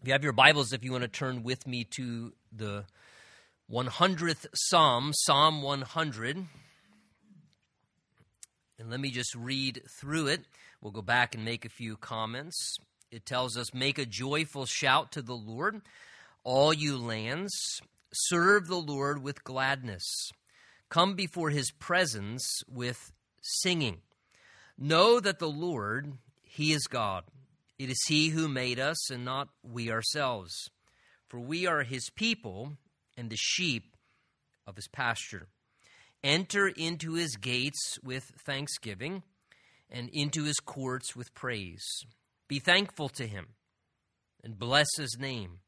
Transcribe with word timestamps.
If 0.00 0.06
you 0.06 0.14
have 0.14 0.24
your 0.24 0.32
Bibles, 0.32 0.72
if 0.72 0.82
you 0.82 0.92
want 0.92 1.02
to 1.02 1.08
turn 1.08 1.42
with 1.42 1.66
me 1.66 1.84
to 1.96 2.32
the 2.50 2.86
100th 3.70 4.46
Psalm, 4.54 5.12
Psalm 5.12 5.60
100. 5.60 6.46
And 8.78 8.90
let 8.90 8.98
me 8.98 9.10
just 9.10 9.34
read 9.34 9.82
through 10.00 10.28
it. 10.28 10.46
We'll 10.80 10.90
go 10.90 11.02
back 11.02 11.34
and 11.34 11.44
make 11.44 11.66
a 11.66 11.68
few 11.68 11.98
comments. 11.98 12.78
It 13.10 13.26
tells 13.26 13.58
us, 13.58 13.74
Make 13.74 13.98
a 13.98 14.06
joyful 14.06 14.64
shout 14.64 15.12
to 15.12 15.20
the 15.20 15.34
Lord, 15.34 15.82
all 16.44 16.72
you 16.72 16.96
lands. 16.96 17.52
Serve 18.10 18.68
the 18.68 18.80
Lord 18.80 19.22
with 19.22 19.44
gladness. 19.44 20.30
Come 20.88 21.14
before 21.14 21.50
his 21.50 21.70
presence 21.72 22.62
with 22.66 23.12
singing. 23.42 23.98
Know 24.78 25.20
that 25.20 25.40
the 25.40 25.50
Lord, 25.50 26.14
he 26.42 26.72
is 26.72 26.86
God. 26.86 27.24
It 27.80 27.88
is 27.88 28.04
He 28.08 28.28
who 28.28 28.46
made 28.46 28.78
us 28.78 29.10
and 29.10 29.24
not 29.24 29.48
we 29.62 29.90
ourselves. 29.90 30.52
For 31.28 31.40
we 31.40 31.66
are 31.66 31.82
His 31.82 32.10
people 32.10 32.76
and 33.16 33.30
the 33.30 33.38
sheep 33.38 33.96
of 34.66 34.76
His 34.76 34.86
pasture. 34.86 35.48
Enter 36.22 36.68
into 36.68 37.14
His 37.14 37.36
gates 37.36 37.98
with 38.02 38.32
thanksgiving 38.44 39.22
and 39.88 40.10
into 40.12 40.44
His 40.44 40.60
courts 40.60 41.16
with 41.16 41.32
praise. 41.32 41.82
Be 42.48 42.58
thankful 42.58 43.08
to 43.08 43.26
Him 43.26 43.54
and 44.44 44.58
bless 44.58 44.88
His 44.98 45.16
name. 45.18 45.60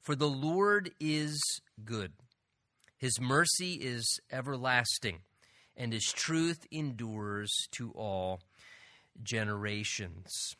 For 0.00 0.14
the 0.14 0.30
Lord 0.30 0.92
is 1.00 1.42
good, 1.84 2.12
His 2.96 3.20
mercy 3.20 3.72
is 3.82 4.06
everlasting, 4.30 5.22
and 5.76 5.92
His 5.92 6.04
truth 6.04 6.68
endures 6.70 7.50
to 7.72 7.90
all 7.96 8.42
generations. 9.24 10.54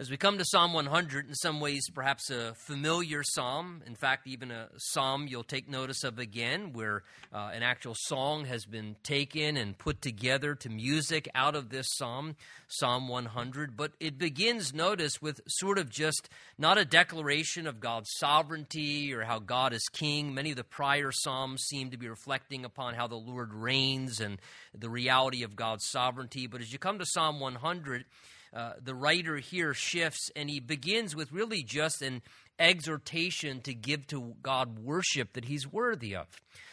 As 0.00 0.10
we 0.10 0.16
come 0.16 0.38
to 0.38 0.46
Psalm 0.46 0.72
100, 0.72 1.28
in 1.28 1.34
some 1.34 1.60
ways 1.60 1.90
perhaps 1.92 2.30
a 2.30 2.54
familiar 2.54 3.22
psalm, 3.22 3.82
in 3.86 3.94
fact, 3.94 4.26
even 4.26 4.50
a 4.50 4.70
psalm 4.78 5.26
you'll 5.28 5.44
take 5.44 5.68
notice 5.68 6.04
of 6.04 6.18
again, 6.18 6.72
where 6.72 7.02
uh, 7.34 7.50
an 7.52 7.62
actual 7.62 7.94
song 7.94 8.46
has 8.46 8.64
been 8.64 8.96
taken 9.02 9.58
and 9.58 9.76
put 9.76 10.00
together 10.00 10.54
to 10.54 10.70
music 10.70 11.28
out 11.34 11.54
of 11.54 11.68
this 11.68 11.86
psalm, 11.98 12.36
Psalm 12.66 13.08
100. 13.08 13.76
But 13.76 13.92
it 14.00 14.16
begins, 14.16 14.72
notice, 14.72 15.20
with 15.20 15.42
sort 15.46 15.78
of 15.78 15.90
just 15.90 16.30
not 16.56 16.78
a 16.78 16.86
declaration 16.86 17.66
of 17.66 17.78
God's 17.78 18.08
sovereignty 18.16 19.12
or 19.12 19.24
how 19.24 19.38
God 19.38 19.74
is 19.74 19.86
king. 19.92 20.32
Many 20.32 20.52
of 20.52 20.56
the 20.56 20.64
prior 20.64 21.12
psalms 21.12 21.64
seem 21.64 21.90
to 21.90 21.98
be 21.98 22.08
reflecting 22.08 22.64
upon 22.64 22.94
how 22.94 23.06
the 23.06 23.16
Lord 23.16 23.52
reigns 23.52 24.18
and 24.18 24.38
the 24.74 24.88
reality 24.88 25.42
of 25.42 25.56
God's 25.56 25.86
sovereignty. 25.90 26.46
But 26.46 26.62
as 26.62 26.72
you 26.72 26.78
come 26.78 26.98
to 26.98 27.04
Psalm 27.04 27.38
100, 27.38 28.06
uh, 28.52 28.72
the 28.82 28.94
writer 28.94 29.36
here 29.36 29.74
shifts 29.74 30.30
and 30.34 30.50
he 30.50 30.60
begins 30.60 31.14
with 31.14 31.32
really 31.32 31.62
just 31.62 32.02
an 32.02 32.22
exhortation 32.58 33.60
to 33.62 33.74
give 33.74 34.06
to 34.08 34.34
God 34.42 34.78
worship 34.78 35.32
that 35.32 35.46
he's 35.46 35.70
worthy 35.70 36.14
of. 36.14 36.26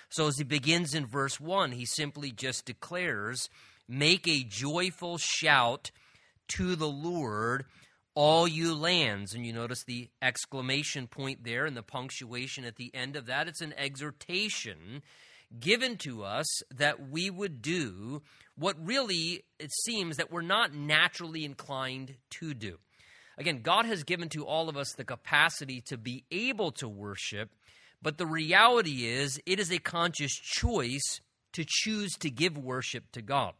So 0.09 0.28
as 0.28 0.38
he 0.38 0.44
begins 0.44 0.94
in 0.94 1.05
verse 1.05 1.39
1, 1.39 1.72
he 1.72 1.86
simply 1.86 2.31
just 2.31 2.66
declares, 2.66 3.50
Make 3.88 4.28
a 4.28 4.44
joyful 4.44 5.17
shout 5.17 5.92
to 6.50 6.75
the 6.75 6.89
Lord, 6.89 7.66
all 8.16 8.48
you 8.48 8.75
lands. 8.75 9.33
And 9.33 9.45
you 9.45 9.53
notice 9.53 9.83
the 9.83 10.09
exclamation 10.22 11.08
point 11.08 11.44
there 11.44 11.66
and 11.66 11.75
the 11.75 11.83
punctuation 11.83 12.66
at 12.66 12.75
the 12.75 12.94
end 12.94 13.16
of 13.16 13.28
that. 13.28 13.48
It's 13.48 13.61
an 13.61 13.73
exhortation 13.78 15.03
given 15.58 15.95
to 15.98 16.23
us 16.23 16.48
that 16.75 17.09
we 17.09 17.30
would 17.30 17.61
do 17.61 18.22
what 18.58 18.76
really 18.84 19.44
it 19.60 19.72
seems 19.72 20.18
that 20.18 20.32
we're 20.32 20.42
not 20.42 20.74
naturally 20.74 21.46
inclined 21.46 22.16
to 22.32 22.54
do. 22.54 22.78
Again, 23.38 23.62
God 23.62 23.86
has 23.86 24.04
given 24.04 24.30
to 24.30 24.46
all 24.46 24.68
of 24.68 24.78
us 24.78 24.94
the 24.94 25.04
capacity 25.04 25.82
to 25.82 25.98
be 25.98 26.24
able 26.32 26.72
to 26.74 26.88
worship, 26.88 27.52
but 28.02 28.18
the 28.18 28.26
reality 28.26 29.06
is 29.08 29.40
it 29.46 29.60
is 29.60 29.72
a 29.72 29.78
conscious 29.78 30.34
choice 30.34 31.22
to 31.54 31.64
choose 31.68 32.14
to 32.18 32.30
give 32.30 32.58
worship 32.58 33.12
to 33.12 33.22
God. 33.22 33.54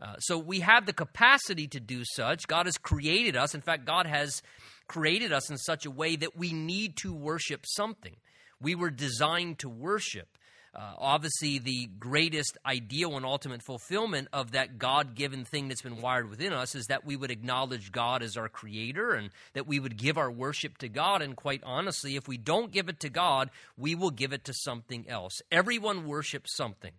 Uh, 0.00 0.16
so 0.18 0.38
we 0.38 0.60
have 0.60 0.86
the 0.86 0.94
capacity 0.94 1.68
to 1.68 1.80
do 1.80 2.02
such. 2.14 2.46
God 2.46 2.64
has 2.64 2.78
created 2.78 3.36
us. 3.36 3.54
In 3.54 3.60
fact, 3.60 3.84
God 3.84 4.06
has 4.06 4.42
created 4.88 5.32
us 5.32 5.50
in 5.50 5.58
such 5.58 5.84
a 5.84 5.90
way 5.90 6.16
that 6.16 6.36
we 6.36 6.54
need 6.54 6.96
to 6.96 7.12
worship 7.12 7.66
something. 7.66 8.16
We 8.60 8.74
were 8.74 8.90
designed 8.90 9.58
to 9.58 9.68
worship. 9.68 10.38
Uh, 10.72 10.92
obviously, 10.98 11.58
the 11.58 11.86
greatest 11.98 12.56
ideal 12.64 13.16
and 13.16 13.26
ultimate 13.26 13.60
fulfillment 13.60 14.28
of 14.32 14.52
that 14.52 14.78
God 14.78 15.16
given 15.16 15.44
thing 15.44 15.66
that's 15.66 15.82
been 15.82 16.00
wired 16.00 16.30
within 16.30 16.52
us 16.52 16.76
is 16.76 16.86
that 16.86 17.04
we 17.04 17.16
would 17.16 17.32
acknowledge 17.32 17.90
God 17.90 18.22
as 18.22 18.36
our 18.36 18.48
creator 18.48 19.10
and 19.10 19.30
that 19.54 19.66
we 19.66 19.80
would 19.80 19.96
give 19.96 20.16
our 20.16 20.30
worship 20.30 20.78
to 20.78 20.88
God. 20.88 21.22
And 21.22 21.34
quite 21.34 21.62
honestly, 21.64 22.14
if 22.14 22.28
we 22.28 22.38
don't 22.38 22.70
give 22.70 22.88
it 22.88 23.00
to 23.00 23.10
God, 23.10 23.50
we 23.76 23.96
will 23.96 24.12
give 24.12 24.32
it 24.32 24.44
to 24.44 24.54
something 24.54 25.08
else. 25.08 25.40
Everyone 25.50 26.06
worships 26.06 26.54
something. 26.56 26.92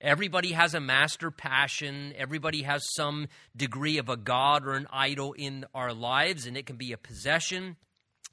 Everybody 0.00 0.52
has 0.52 0.74
a 0.74 0.80
master 0.80 1.30
passion. 1.30 2.12
Everybody 2.16 2.62
has 2.62 2.86
some 2.94 3.26
degree 3.56 3.98
of 3.98 4.08
a 4.08 4.16
God 4.16 4.66
or 4.66 4.74
an 4.74 4.86
idol 4.92 5.32
in 5.32 5.64
our 5.74 5.92
lives, 5.92 6.46
and 6.46 6.56
it 6.56 6.66
can 6.66 6.76
be 6.76 6.92
a 6.92 6.98
possession. 6.98 7.76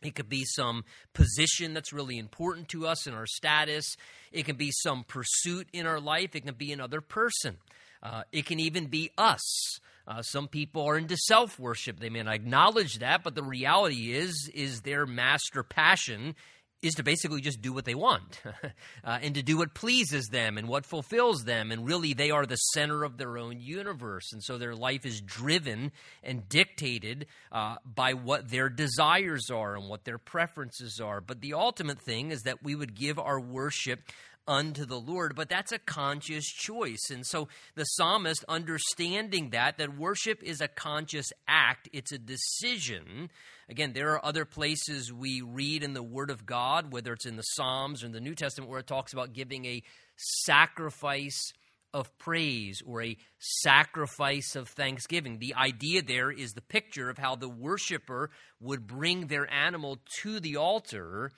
It 0.03 0.15
could 0.15 0.29
be 0.29 0.43
some 0.45 0.83
position 1.13 1.73
that's 1.73 1.93
really 1.93 2.17
important 2.17 2.69
to 2.69 2.87
us 2.87 3.07
in 3.07 3.13
our 3.13 3.25
status. 3.25 3.95
It 4.31 4.45
can 4.45 4.55
be 4.55 4.71
some 4.71 5.03
pursuit 5.03 5.67
in 5.73 5.87
our 5.87 5.99
life. 5.99 6.35
It 6.35 6.45
can 6.45 6.53
be 6.55 6.71
another 6.71 7.01
person. 7.01 7.57
Uh, 8.03 8.23
it 8.31 8.45
can 8.45 8.59
even 8.59 8.87
be 8.87 9.11
us. 9.17 9.79
Uh, 10.07 10.21
some 10.21 10.47
people 10.47 10.83
are 10.83 10.97
into 10.97 11.17
self 11.17 11.57
worship. 11.57 11.99
They 11.99 12.09
may 12.09 12.21
not 12.21 12.35
acknowledge 12.35 12.99
that, 12.99 13.23
but 13.23 13.33
the 13.33 13.43
reality 13.43 14.13
is, 14.13 14.51
is 14.53 14.81
their 14.81 15.07
master 15.07 15.63
passion 15.63 16.35
is 16.81 16.95
to 16.95 17.03
basically 17.03 17.41
just 17.41 17.61
do 17.61 17.73
what 17.73 17.85
they 17.85 17.95
want 17.95 18.41
uh, 19.03 19.19
and 19.21 19.35
to 19.35 19.41
do 19.41 19.57
what 19.57 19.73
pleases 19.73 20.27
them 20.27 20.57
and 20.57 20.67
what 20.67 20.85
fulfills 20.85 21.43
them. 21.43 21.71
And 21.71 21.85
really, 21.85 22.13
they 22.13 22.31
are 22.31 22.45
the 22.45 22.55
center 22.55 23.03
of 23.03 23.17
their 23.17 23.37
own 23.37 23.59
universe. 23.59 24.31
And 24.31 24.43
so 24.43 24.57
their 24.57 24.75
life 24.75 25.05
is 25.05 25.21
driven 25.21 25.91
and 26.23 26.47
dictated 26.47 27.25
uh, 27.51 27.75
by 27.85 28.13
what 28.13 28.49
their 28.49 28.69
desires 28.69 29.49
are 29.49 29.75
and 29.75 29.89
what 29.89 30.03
their 30.03 30.17
preferences 30.17 30.99
are. 30.99 31.21
But 31.21 31.41
the 31.41 31.53
ultimate 31.53 31.99
thing 31.99 32.31
is 32.31 32.41
that 32.43 32.63
we 32.63 32.75
would 32.75 32.95
give 32.95 33.17
our 33.17 33.39
worship 33.39 34.01
unto 34.47 34.85
the 34.85 34.99
Lord, 34.99 35.35
but 35.35 35.49
that's 35.49 35.71
a 35.71 35.79
conscious 35.79 36.45
choice. 36.45 37.09
And 37.09 37.25
so 37.25 37.47
the 37.75 37.83
psalmist, 37.83 38.45
understanding 38.47 39.49
that, 39.51 39.77
that 39.77 39.97
worship 39.97 40.43
is 40.43 40.61
a 40.61 40.67
conscious 40.67 41.27
act, 41.47 41.89
it's 41.93 42.11
a 42.11 42.17
decision. 42.17 43.29
Again, 43.69 43.93
there 43.93 44.11
are 44.11 44.25
other 44.25 44.45
places 44.45 45.11
we 45.11 45.41
read 45.41 45.83
in 45.83 45.93
the 45.93 46.03
Word 46.03 46.29
of 46.29 46.45
God, 46.45 46.91
whether 46.91 47.13
it's 47.13 47.25
in 47.25 47.35
the 47.35 47.41
Psalms 47.41 48.03
or 48.03 48.07
in 48.07 48.11
the 48.11 48.19
New 48.19 48.35
Testament, 48.35 48.69
where 48.69 48.79
it 48.79 48.87
talks 48.87 49.13
about 49.13 49.33
giving 49.33 49.65
a 49.65 49.83
sacrifice 50.17 51.51
of 51.93 52.15
praise 52.17 52.81
or 52.85 53.01
a 53.01 53.17
sacrifice 53.39 54.55
of 54.55 54.67
thanksgiving. 54.67 55.39
The 55.39 55.55
idea 55.55 56.01
there 56.01 56.29
is 56.29 56.51
the 56.51 56.61
picture 56.61 57.09
of 57.09 57.17
how 57.17 57.35
the 57.35 57.49
worshiper 57.49 58.29
would 58.59 58.85
bring 58.85 59.27
their 59.27 59.51
animal 59.51 59.99
to 60.21 60.39
the 60.39 60.57
altar 60.57 61.31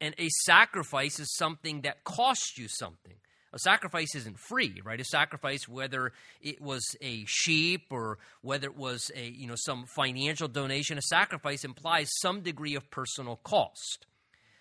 and 0.00 0.14
a 0.18 0.28
sacrifice 0.44 1.20
is 1.20 1.34
something 1.34 1.82
that 1.82 2.04
costs 2.04 2.56
you 2.56 2.68
something. 2.68 3.14
A 3.52 3.58
sacrifice 3.58 4.14
isn't 4.14 4.38
free, 4.38 4.80
right? 4.84 5.00
A 5.00 5.04
sacrifice, 5.04 5.68
whether 5.68 6.12
it 6.40 6.60
was 6.60 6.84
a 7.00 7.24
sheep 7.26 7.86
or 7.90 8.18
whether 8.42 8.68
it 8.68 8.76
was 8.76 9.10
a 9.16 9.28
you 9.28 9.48
know 9.48 9.56
some 9.56 9.86
financial 9.86 10.46
donation, 10.46 10.98
a 10.98 11.02
sacrifice 11.02 11.64
implies 11.64 12.08
some 12.20 12.42
degree 12.42 12.76
of 12.76 12.90
personal 12.90 13.36
cost. 13.36 14.06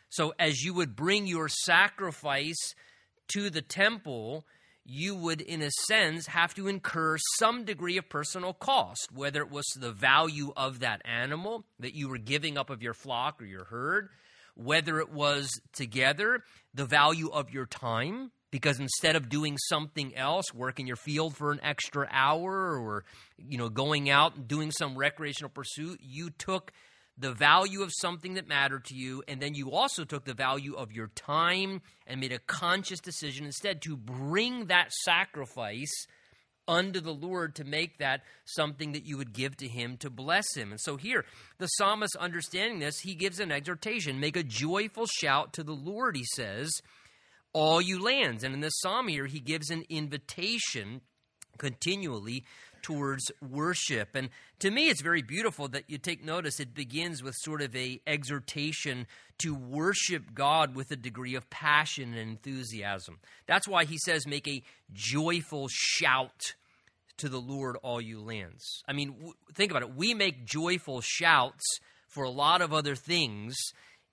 So, 0.10 0.34
as 0.40 0.64
you 0.64 0.74
would 0.74 0.96
bring 0.96 1.28
your 1.28 1.50
sacrifice 1.50 2.74
to 3.34 3.52
the 3.52 3.62
temple, 3.62 4.44
you 4.86 5.14
would, 5.14 5.42
in 5.42 5.62
a 5.62 5.70
sense, 5.88 6.26
have 6.26 6.56
to 6.56 6.68
incur 6.68 7.18
some 7.38 7.64
degree 7.64 7.98
of 7.98 8.10
personal 8.10 8.54
cost, 8.54 9.10
whether 9.14 9.42
it 9.42 9.52
was 9.52 9.66
the 9.76 9.92
value 9.92 10.52
of 10.58 10.80
that 10.80 11.04
animal 11.06 11.64
that 11.80 11.94
you 11.94 12.10
were 12.10 12.18
giving 12.18 12.58
up 12.58 12.72
of 12.72 12.82
your 12.82 12.96
flock 12.96 13.40
or 13.40 13.46
your 13.46 13.66
herd, 13.66 14.10
whether 14.56 15.00
it 15.00 15.12
was 15.12 15.50
together, 15.74 16.44
the 16.74 16.86
value 16.86 17.30
of 17.30 17.52
your 17.52 17.68
time, 17.68 18.32
because 18.52 18.80
instead 18.80 19.16
of 19.16 19.30
doing 19.30 19.58
something 19.58 20.16
else, 20.16 20.54
working 20.54 20.88
your 20.88 20.96
field 20.96 21.36
for 21.36 21.52
an 21.52 21.60
extra 21.64 22.08
hour 22.12 22.78
or 22.78 23.04
you 23.38 23.58
know 23.58 23.70
going 23.70 24.10
out 24.10 24.36
and 24.36 24.48
doing 24.48 24.72
some 24.72 24.98
recreational 24.98 25.50
pursuit, 25.50 26.00
you 26.02 26.30
took 26.32 26.72
the 27.18 27.34
value 27.34 27.82
of 27.82 27.92
something 28.00 28.36
that 28.36 28.48
mattered 28.48 28.86
to 28.86 28.96
you 28.96 29.22
and 29.28 29.42
then 29.42 29.54
you 29.54 29.72
also 29.72 30.06
took 30.06 30.24
the 30.24 30.34
value 30.34 30.74
of 30.76 30.94
your 30.94 31.08
time 31.08 31.82
and 32.08 32.22
made 32.22 32.32
a 32.32 32.40
conscious 32.40 33.02
decision 33.02 33.46
instead 33.46 33.82
to 33.82 33.98
bring 33.98 34.68
that 34.68 34.90
sacrifice 35.04 36.08
unto 36.70 37.02
the 37.02 37.14
Lord 37.14 37.56
to 37.56 37.64
make 37.64 37.98
that 37.98 38.22
something 38.46 38.94
that 38.94 39.06
you 39.06 39.18
would 39.18 39.34
give 39.34 39.58
to 39.58 39.68
him 39.68 39.98
to 39.98 40.10
bless 40.10 40.56
him. 40.56 40.72
And 40.72 40.80
so 40.80 40.96
here, 40.96 41.26
the 41.58 41.66
psalmist 41.68 42.16
understanding 42.18 42.80
this, 42.80 43.00
he 43.00 43.16
gives 43.16 43.40
an 43.40 43.52
exhortation 43.52 44.20
make 44.20 44.38
a 44.38 44.44
joyful 44.44 45.08
shout 45.08 45.52
to 45.54 45.64
the 45.64 45.74
Lord, 45.74 46.16
he 46.16 46.26
says, 46.36 46.70
all 47.54 47.82
you 47.82 48.02
lands. 48.02 48.44
And 48.44 48.54
in 48.54 48.60
this 48.60 48.80
psalm 48.80 49.08
here, 49.08 49.26
he 49.26 49.40
gives 49.40 49.70
an 49.70 49.84
invitation 49.90 51.02
continually 51.58 52.46
towards 52.82 53.32
worship. 53.42 54.16
And 54.16 54.30
to 54.60 54.72
me, 54.72 54.90
it's 54.90 55.02
very 55.02 55.22
beautiful 55.22 55.68
that 55.70 55.90
you 55.90 55.98
take 55.98 56.24
notice. 56.24 56.60
It 56.60 56.74
begins 56.74 57.22
with 57.22 57.36
sort 57.36 57.62
of 57.62 57.76
a 57.76 58.02
exhortation 58.08 59.06
to 59.40 59.54
worship 59.54 60.34
God 60.34 60.76
with 60.76 60.92
a 60.92 60.96
degree 60.96 61.36
of 61.36 61.50
passion 61.50 62.14
and 62.14 62.30
enthusiasm. 62.30 63.20
That's 63.48 63.68
why 63.68 63.86
he 63.86 63.98
says, 63.98 64.26
"Make 64.26 64.48
a 64.48 64.64
joyful 64.94 65.68
shout." 65.70 66.56
To 67.18 67.28
the 67.28 67.42
Lord, 67.42 67.76
all 67.84 68.00
you 68.00 68.22
lands. 68.22 68.82
I 68.88 68.94
mean, 68.94 69.12
w- 69.12 69.34
think 69.54 69.72
about 69.72 69.82
it. 69.82 69.94
We 69.94 70.14
make 70.14 70.46
joyful 70.46 71.02
shouts 71.02 71.66
for 72.08 72.24
a 72.24 72.30
lot 72.30 72.62
of 72.62 72.72
other 72.72 72.96
things 72.96 73.58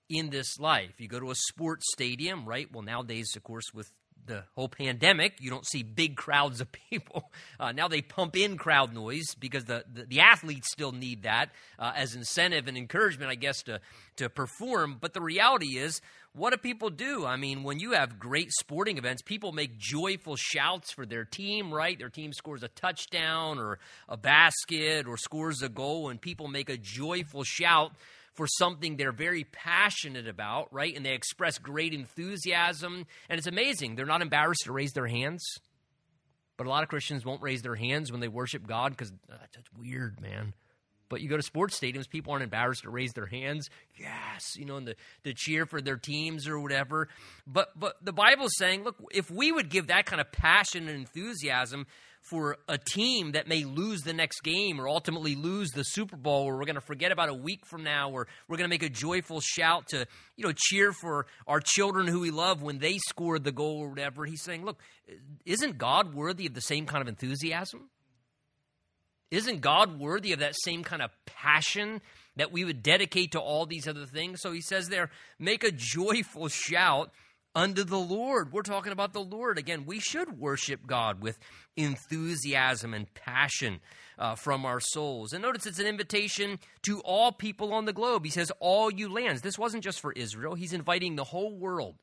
in 0.09 0.29
this 0.29 0.59
life. 0.59 0.93
You 0.97 1.07
go 1.07 1.19
to 1.19 1.31
a 1.31 1.35
sports 1.35 1.85
stadium, 1.91 2.45
right? 2.45 2.71
Well, 2.71 2.83
nowadays, 2.83 3.35
of 3.35 3.43
course, 3.43 3.73
with 3.73 3.91
the 4.25 4.43
whole 4.55 4.69
pandemic, 4.69 5.37
you 5.39 5.49
don't 5.49 5.65
see 5.65 5.83
big 5.83 6.15
crowds 6.15 6.61
of 6.61 6.67
people. 6.89 7.31
Uh, 7.59 7.71
now 7.71 7.87
they 7.87 8.01
pump 8.01 8.35
in 8.35 8.57
crowd 8.57 8.93
noise 8.93 9.33
because 9.39 9.65
the, 9.65 9.83
the, 9.91 10.03
the 10.05 10.19
athletes 10.19 10.71
still 10.71 10.91
need 10.91 11.23
that 11.23 11.49
uh, 11.79 11.93
as 11.95 12.15
incentive 12.15 12.67
and 12.67 12.77
encouragement, 12.77 13.31
I 13.31 13.35
guess, 13.35 13.63
to, 13.63 13.79
to 14.17 14.29
perform. 14.29 14.97
But 14.99 15.13
the 15.13 15.21
reality 15.21 15.77
is, 15.77 16.01
what 16.33 16.51
do 16.51 16.57
people 16.57 16.91
do? 16.91 17.25
I 17.25 17.35
mean, 17.35 17.63
when 17.63 17.79
you 17.79 17.93
have 17.93 18.19
great 18.19 18.51
sporting 18.51 18.97
events, 18.97 19.23
people 19.23 19.51
make 19.53 19.77
joyful 19.77 20.35
shouts 20.35 20.91
for 20.91 21.05
their 21.05 21.25
team, 21.25 21.73
right? 21.73 21.97
Their 21.97 22.09
team 22.09 22.31
scores 22.31 22.61
a 22.61 22.67
touchdown 22.67 23.57
or 23.57 23.79
a 24.07 24.17
basket 24.17 25.07
or 25.07 25.17
scores 25.17 25.63
a 25.63 25.69
goal, 25.69 26.09
and 26.09 26.21
people 26.21 26.47
make 26.47 26.69
a 26.69 26.77
joyful 26.77 27.43
shout 27.43 27.93
for 28.37 28.47
something 28.47 28.95
they're 28.95 29.11
very 29.11 29.45
passionate 29.51 30.27
about, 30.27 30.71
right? 30.71 30.95
And 30.95 31.03
they 31.05 31.13
express 31.13 31.57
great 31.57 31.93
enthusiasm. 31.93 33.05
And 33.29 33.37
it's 33.37 33.47
amazing. 33.47 33.95
They're 33.95 34.05
not 34.05 34.21
embarrassed 34.21 34.61
to 34.65 34.71
raise 34.71 34.93
their 34.93 35.07
hands. 35.07 35.43
But 36.55 36.67
a 36.67 36.69
lot 36.69 36.83
of 36.83 36.89
Christians 36.89 37.25
won't 37.25 37.41
raise 37.41 37.63
their 37.63 37.75
hands 37.75 38.11
when 38.11 38.21
they 38.21 38.27
worship 38.27 38.65
God 38.65 38.91
because 38.91 39.11
uh, 39.31 39.35
that's 39.53 39.69
weird, 39.77 40.21
man. 40.21 40.53
But 41.09 41.21
you 41.21 41.29
go 41.29 41.37
to 41.37 41.43
sports 41.43 41.79
stadiums, 41.79 42.09
people 42.09 42.33
aren't 42.33 42.43
embarrassed 42.43 42.83
to 42.83 42.89
raise 42.89 43.13
their 43.13 43.25
hands. 43.25 43.69
Yes, 43.97 44.55
you 44.55 44.65
know, 44.65 44.75
and 44.75 44.87
the, 44.87 44.95
the 45.23 45.33
cheer 45.33 45.65
for 45.65 45.81
their 45.81 45.95
teams 45.95 46.47
or 46.47 46.59
whatever. 46.59 47.07
But 47.45 47.69
but 47.79 47.95
the 48.01 48.11
Bible's 48.11 48.57
saying, 48.57 48.83
look, 48.83 48.97
if 49.11 49.31
we 49.31 49.51
would 49.51 49.69
give 49.69 49.87
that 49.87 50.05
kind 50.05 50.19
of 50.19 50.31
passion 50.31 50.87
and 50.87 50.97
enthusiasm 50.97 51.87
for 52.29 52.57
a 52.67 52.77
team 52.77 53.31
that 53.33 53.47
may 53.47 53.63
lose 53.63 54.01
the 54.01 54.13
next 54.13 54.41
game 54.41 54.79
or 54.79 54.87
ultimately 54.87 55.35
lose 55.35 55.69
the 55.71 55.83
Super 55.83 56.17
Bowl, 56.17 56.45
or 56.45 56.57
we're 56.57 56.65
going 56.65 56.75
to 56.75 56.81
forget 56.81 57.11
about 57.11 57.29
a 57.29 57.33
week 57.33 57.65
from 57.65 57.83
now, 57.83 58.09
or 58.09 58.27
we're 58.47 58.57
going 58.57 58.69
to 58.69 58.73
make 58.73 58.83
a 58.83 58.89
joyful 58.89 59.39
shout 59.41 59.87
to, 59.89 60.05
you 60.35 60.45
know, 60.45 60.53
cheer 60.55 60.91
for 60.91 61.25
our 61.47 61.59
children 61.59 62.07
who 62.07 62.19
we 62.19 62.31
love 62.31 62.61
when 62.61 62.79
they 62.79 62.97
scored 62.97 63.43
the 63.43 63.51
goal 63.51 63.79
or 63.79 63.89
whatever. 63.89 64.25
He's 64.25 64.43
saying, 64.43 64.65
look, 64.65 64.79
isn't 65.45 65.77
God 65.77 66.13
worthy 66.13 66.45
of 66.45 66.53
the 66.53 66.61
same 66.61 66.85
kind 66.85 67.01
of 67.01 67.07
enthusiasm? 67.07 67.89
Isn't 69.29 69.59
God 69.59 69.99
worthy 69.99 70.31
of 70.31 70.39
that 70.39 70.55
same 70.63 70.83
kind 70.83 71.01
of 71.01 71.11
passion 71.25 72.01
that 72.37 72.51
we 72.51 72.63
would 72.63 72.81
dedicate 72.81 73.33
to 73.33 73.39
all 73.39 73.65
these 73.65 73.87
other 73.87 74.05
things? 74.05 74.39
So 74.41 74.51
he 74.51 74.61
says 74.61 74.87
there, 74.87 75.09
make 75.37 75.63
a 75.63 75.71
joyful 75.71 76.47
shout 76.47 77.11
unto 77.55 77.83
the 77.83 77.99
Lord. 77.99 78.51
We're 78.51 78.61
talking 78.61 78.91
about 78.91 79.13
the 79.13 79.23
Lord. 79.23 79.57
Again, 79.57 79.85
we 79.85 79.99
should 79.99 80.39
worship 80.39 80.85
God 80.85 81.21
with 81.21 81.39
enthusiasm 81.75 82.93
and 82.93 83.13
passion 83.13 83.79
uh, 84.19 84.35
from 84.35 84.65
our 84.65 84.79
souls. 84.79 85.33
And 85.33 85.41
notice 85.41 85.65
it's 85.65 85.79
an 85.79 85.87
invitation 85.87 86.59
to 86.83 86.99
all 87.01 87.31
people 87.31 87.73
on 87.73 87.85
the 87.85 87.93
globe. 87.93 88.25
He 88.25 88.31
says, 88.31 88.51
All 88.59 88.91
you 88.91 89.11
lands. 89.11 89.41
This 89.41 89.57
wasn't 89.57 89.83
just 89.83 89.99
for 89.99 90.11
Israel, 90.11 90.55
he's 90.55 90.73
inviting 90.73 91.15
the 91.15 91.23
whole 91.23 91.55
world. 91.55 91.95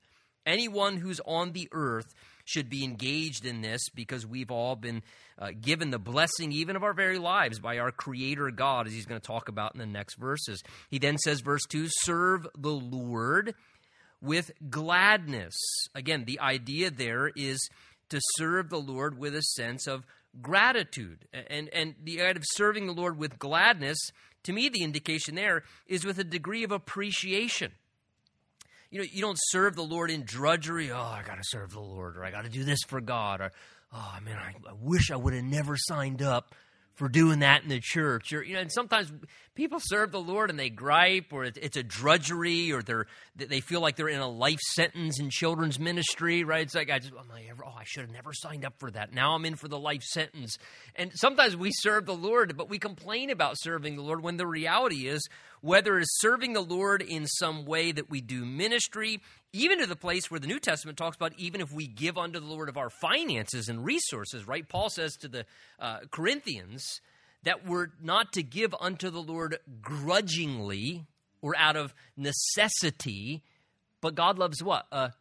Anyone 0.46 0.99
who's 0.99 1.20
on 1.25 1.52
the 1.52 1.69
earth 1.73 2.14
should 2.44 2.69
be 2.69 2.85
engaged 2.85 3.46
in 3.46 3.62
this 3.62 3.88
because 3.94 4.26
we've 4.26 4.50
all 4.50 4.76
been 4.76 5.02
uh, 5.38 5.52
given 5.58 5.91
the 5.91 5.99
blessing, 5.99 6.52
even 6.52 6.76
of 6.76 6.82
our 6.82 6.93
very 6.93 7.19
lives, 7.19 7.58
by 7.58 7.79
our 7.79 7.91
Creator 7.91 8.50
God, 8.50 8.87
as 8.87 8.93
he's 8.93 9.06
going 9.06 9.20
to 9.20 9.26
talk 9.26 9.49
about 9.49 9.75
in 9.75 9.79
the 9.81 9.87
next 9.87 10.17
verses. 10.17 10.62
He 10.91 10.99
then 10.99 11.17
says, 11.17 11.41
verse 11.41 11.62
2 11.70 11.87
Serve 11.88 12.46
the 12.58 12.73
Lord 12.73 13.55
with 14.20 14.50
gladness. 14.70 15.55
Again, 15.94 16.25
the 16.25 16.40
idea 16.40 16.90
there 16.90 17.31
is 17.37 17.69
to 18.11 18.20
serve 18.37 18.70
the 18.70 18.81
Lord 18.81 19.19
with 19.19 19.34
a 19.34 19.43
sense 19.43 19.87
of 19.87 20.05
gratitude. 20.40 21.26
And, 21.32 21.69
and 21.70 21.94
the 22.02 22.20
idea 22.20 22.37
of 22.37 22.44
serving 22.46 22.87
the 22.87 22.93
Lord 22.93 23.19
with 23.19 23.38
gladness, 23.38 23.99
to 24.44 24.52
me, 24.52 24.69
the 24.69 24.82
indication 24.82 25.34
there 25.34 25.62
is 25.87 26.05
with 26.05 26.19
a 26.19 26.25
degree 26.25 26.64
of 26.64 26.72
appreciation. 26.72 27.72
You 28.90 29.00
know, 29.00 29.06
you 29.11 29.22
don't 29.22 29.38
serve 29.50 29.75
the 29.75 29.82
Lord 29.82 30.11
in 30.11 30.22
drudgery. 30.25 30.93
Oh, 30.93 30.96
I 30.96 31.22
got 31.26 31.37
to 31.37 31.44
serve 31.44 31.72
the 31.72 31.81
Lord, 31.81 32.17
or 32.17 32.25
I 32.25 32.31
got 32.31 32.44
to 32.44 32.50
do 32.50 32.62
this 32.62 32.78
for 32.87 33.00
God, 33.00 33.40
or 33.40 33.50
oh 33.93 34.19
man, 34.22 34.37
I, 34.37 34.70
I 34.70 34.75
wish 34.81 35.10
I 35.10 35.17
would 35.17 35.34
have 35.34 35.44
never 35.44 35.76
signed 35.76 36.22
up 36.22 36.55
for 36.94 37.08
doing 37.08 37.41
that 37.41 37.62
in 37.62 37.69
the 37.69 37.81
church. 37.81 38.32
Or, 38.32 38.43
you 38.43 38.55
know, 38.55 38.61
and 38.61 38.73
sometimes 38.73 39.12
people 39.55 39.79
serve 39.81 40.12
the 40.12 40.20
Lord 40.20 40.50
and 40.50 40.58
they 40.58 40.70
gripe, 40.70 41.32
or 41.32 41.44
it's 41.44 41.76
a 41.76 41.82
drudgery, 41.82 42.73
or 42.73 42.82
they're 42.82 43.06
they 43.37 43.61
feel 43.61 43.81
like 43.81 43.96
they're 43.96 44.08
in 44.08 44.20
a 44.20 44.29
life 44.29 44.61
sentence 44.61 45.19
in 45.19 45.31
children's 45.31 45.79
ministry, 45.79 46.44
right? 46.44 46.62
It's 46.62 46.75
like 46.75 46.91
I 46.91 47.00
just, 47.00 47.12
oh, 47.14 47.75
I 47.76 47.85
should 47.85 48.02
have 48.02 48.12
never 48.12 48.32
signed 48.32 48.64
up 48.64 48.75
for 48.79 48.91
that. 48.93 49.12
Now 49.12 49.35
I'm 49.35 49.44
in 49.44 49.56
for 49.56 49.69
the 49.69 49.79
life 49.79 50.02
sentence. 50.02 50.56
And 50.94 51.11
sometimes 51.14 51.56
we 51.56 51.70
serve 51.73 52.06
the 52.06 52.14
Lord, 52.14 52.56
but 52.56 52.69
we 52.69 52.79
complain 52.79 53.31
about 53.31 53.56
serving 53.58 53.96
the 53.96 54.02
Lord 54.02 54.23
when 54.23 54.37
the 54.37 54.46
reality 54.46 55.08
is 55.08 55.29
whether 55.64 55.99
it's 55.99 56.20
serving 56.20 56.52
the 56.52 56.61
Lord 56.61 57.00
in 57.00 57.26
some 57.26 57.64
way 57.64 57.90
that 57.90 58.11
we 58.11 58.20
do 58.20 58.44
ministry, 58.44 59.22
even 59.50 59.78
to 59.78 59.87
the 59.87 59.96
place 59.96 60.31
where 60.31 60.38
the 60.38 60.46
New 60.46 60.61
Testament 60.61 60.99
talks 60.99 61.16
about 61.16 61.32
even 61.38 61.62
if 61.62 61.72
we 61.72 61.87
give 61.87 62.19
unto 62.19 62.38
the 62.38 62.44
Lord 62.44 62.69
of 62.69 62.76
our 62.76 62.90
finances 62.90 63.70
and 63.70 63.82
resources, 63.82 64.46
right? 64.46 64.69
Paul 64.69 64.90
says 64.90 65.16
to 65.16 65.28
the 65.28 65.46
uh, 65.81 66.00
Corinthians 66.11 67.00
that 67.44 67.66
we're 67.66 67.87
not 68.02 68.34
to 68.34 68.43
give 68.43 68.75
unto 68.78 69.08
the 69.08 69.22
Lord 69.22 69.56
grudgingly 69.81 71.06
or 71.40 71.56
out 71.56 71.76
of 71.76 71.94
necessity, 72.14 73.43
but 74.02 74.14
God 74.14 74.38
loves 74.38 74.62
what? 74.62 74.84
A 74.93 75.12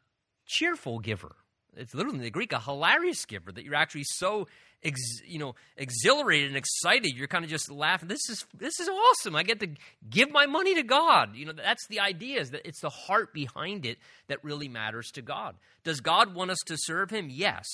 cheerful 0.46 1.00
giver. 1.00 1.38
It's 1.78 1.96
literally 1.96 2.18
in 2.18 2.24
the 2.24 2.30
Greek 2.30 2.51
a 2.51 2.60
hilarious 2.60 3.24
giver 3.24 3.54
that 3.54 3.63
you're 3.63 3.75
actually 3.75 4.04
so 4.04 4.48
ex, 4.84 5.00
you 5.26 5.40
know 5.40 5.56
exhilarated 5.78 6.50
and 6.50 6.58
excited. 6.58 7.16
You're 7.16 7.28
kind 7.28 7.44
of 7.44 7.50
just 7.50 7.72
laughing. 7.72 8.10
This 8.10 8.30
is 8.30 8.46
this 8.54 8.80
is 8.80 8.90
awesome. 8.90 9.36
I 9.36 9.44
get 9.44 9.60
to 9.62 9.70
give 10.10 10.32
my 10.32 10.46
money 10.46 10.76
to 10.76 10.84
god. 10.84 11.36
You 11.36 11.46
know 11.46 11.54
that's 11.54 11.88
the 11.88 12.00
idea 12.00 12.40
is 12.40 12.52
that 12.52 12.68
it's 12.68 12.82
the 12.82 12.90
heart 12.90 13.34
behind 13.34 13.86
it 13.86 13.98
that 14.28 14.44
really 14.44 14.68
matters 14.68 15.10
to 15.12 15.22
god. 15.22 15.56
Does 15.84 16.02
god 16.02 16.34
want 16.34 16.52
us 16.52 16.60
to 16.68 16.78
serve 16.78 17.10
him? 17.10 17.28
Yes. 17.30 17.68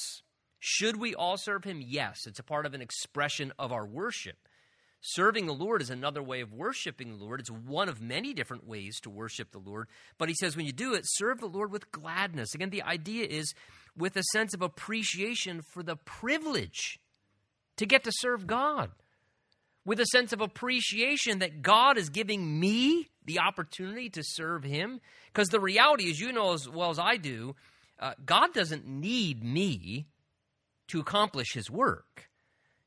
Should 0.59 0.97
we 0.97 1.15
all 1.15 1.37
serve 1.37 1.63
him? 1.63 1.81
Yes. 1.85 2.27
It's 2.27 2.39
a 2.39 2.43
part 2.43 2.65
of 2.65 2.73
an 2.73 2.81
expression 2.81 3.53
of 3.57 3.71
our 3.71 3.85
worship. 3.85 4.37
Serving 5.01 5.45
the 5.45 5.53
Lord 5.53 5.81
is 5.81 5.89
another 5.89 6.21
way 6.21 6.41
of 6.41 6.51
worshiping 6.51 7.17
the 7.17 7.23
Lord. 7.23 7.39
It's 7.39 7.49
one 7.49 7.87
of 7.87 8.01
many 8.01 8.33
different 8.33 8.67
ways 8.67 8.99
to 9.01 9.09
worship 9.09 9.51
the 9.51 9.57
Lord. 9.57 9.87
But 10.17 10.27
he 10.27 10.35
says, 10.35 10.57
when 10.57 10.65
you 10.65 10.73
do 10.73 10.93
it, 10.93 11.03
serve 11.05 11.39
the 11.39 11.47
Lord 11.47 11.71
with 11.71 11.91
gladness. 11.91 12.53
Again, 12.53 12.69
the 12.69 12.83
idea 12.83 13.25
is 13.25 13.53
with 13.99 14.15
a 14.15 14.23
sense 14.31 14.53
of 14.53 14.61
appreciation 14.61 15.61
for 15.61 15.83
the 15.83 15.97
privilege 15.97 16.99
to 17.77 17.85
get 17.85 18.03
to 18.05 18.11
serve 18.13 18.47
God, 18.47 18.89
with 19.85 19.99
a 19.99 20.05
sense 20.05 20.33
of 20.33 20.41
appreciation 20.41 21.39
that 21.39 21.61
God 21.61 21.97
is 21.97 22.09
giving 22.09 22.59
me 22.59 23.09
the 23.25 23.39
opportunity 23.39 24.09
to 24.11 24.23
serve 24.23 24.63
Him. 24.63 25.01
Because 25.27 25.49
the 25.49 25.59
reality 25.59 26.05
is, 26.05 26.19
you 26.19 26.31
know 26.31 26.53
as 26.53 26.67
well 26.67 26.89
as 26.89 26.99
I 26.99 27.17
do, 27.17 27.55
uh, 27.99 28.13
God 28.25 28.53
doesn't 28.53 28.87
need 28.87 29.43
me 29.43 30.07
to 30.87 30.99
accomplish 30.99 31.53
His 31.53 31.69
work. 31.69 32.29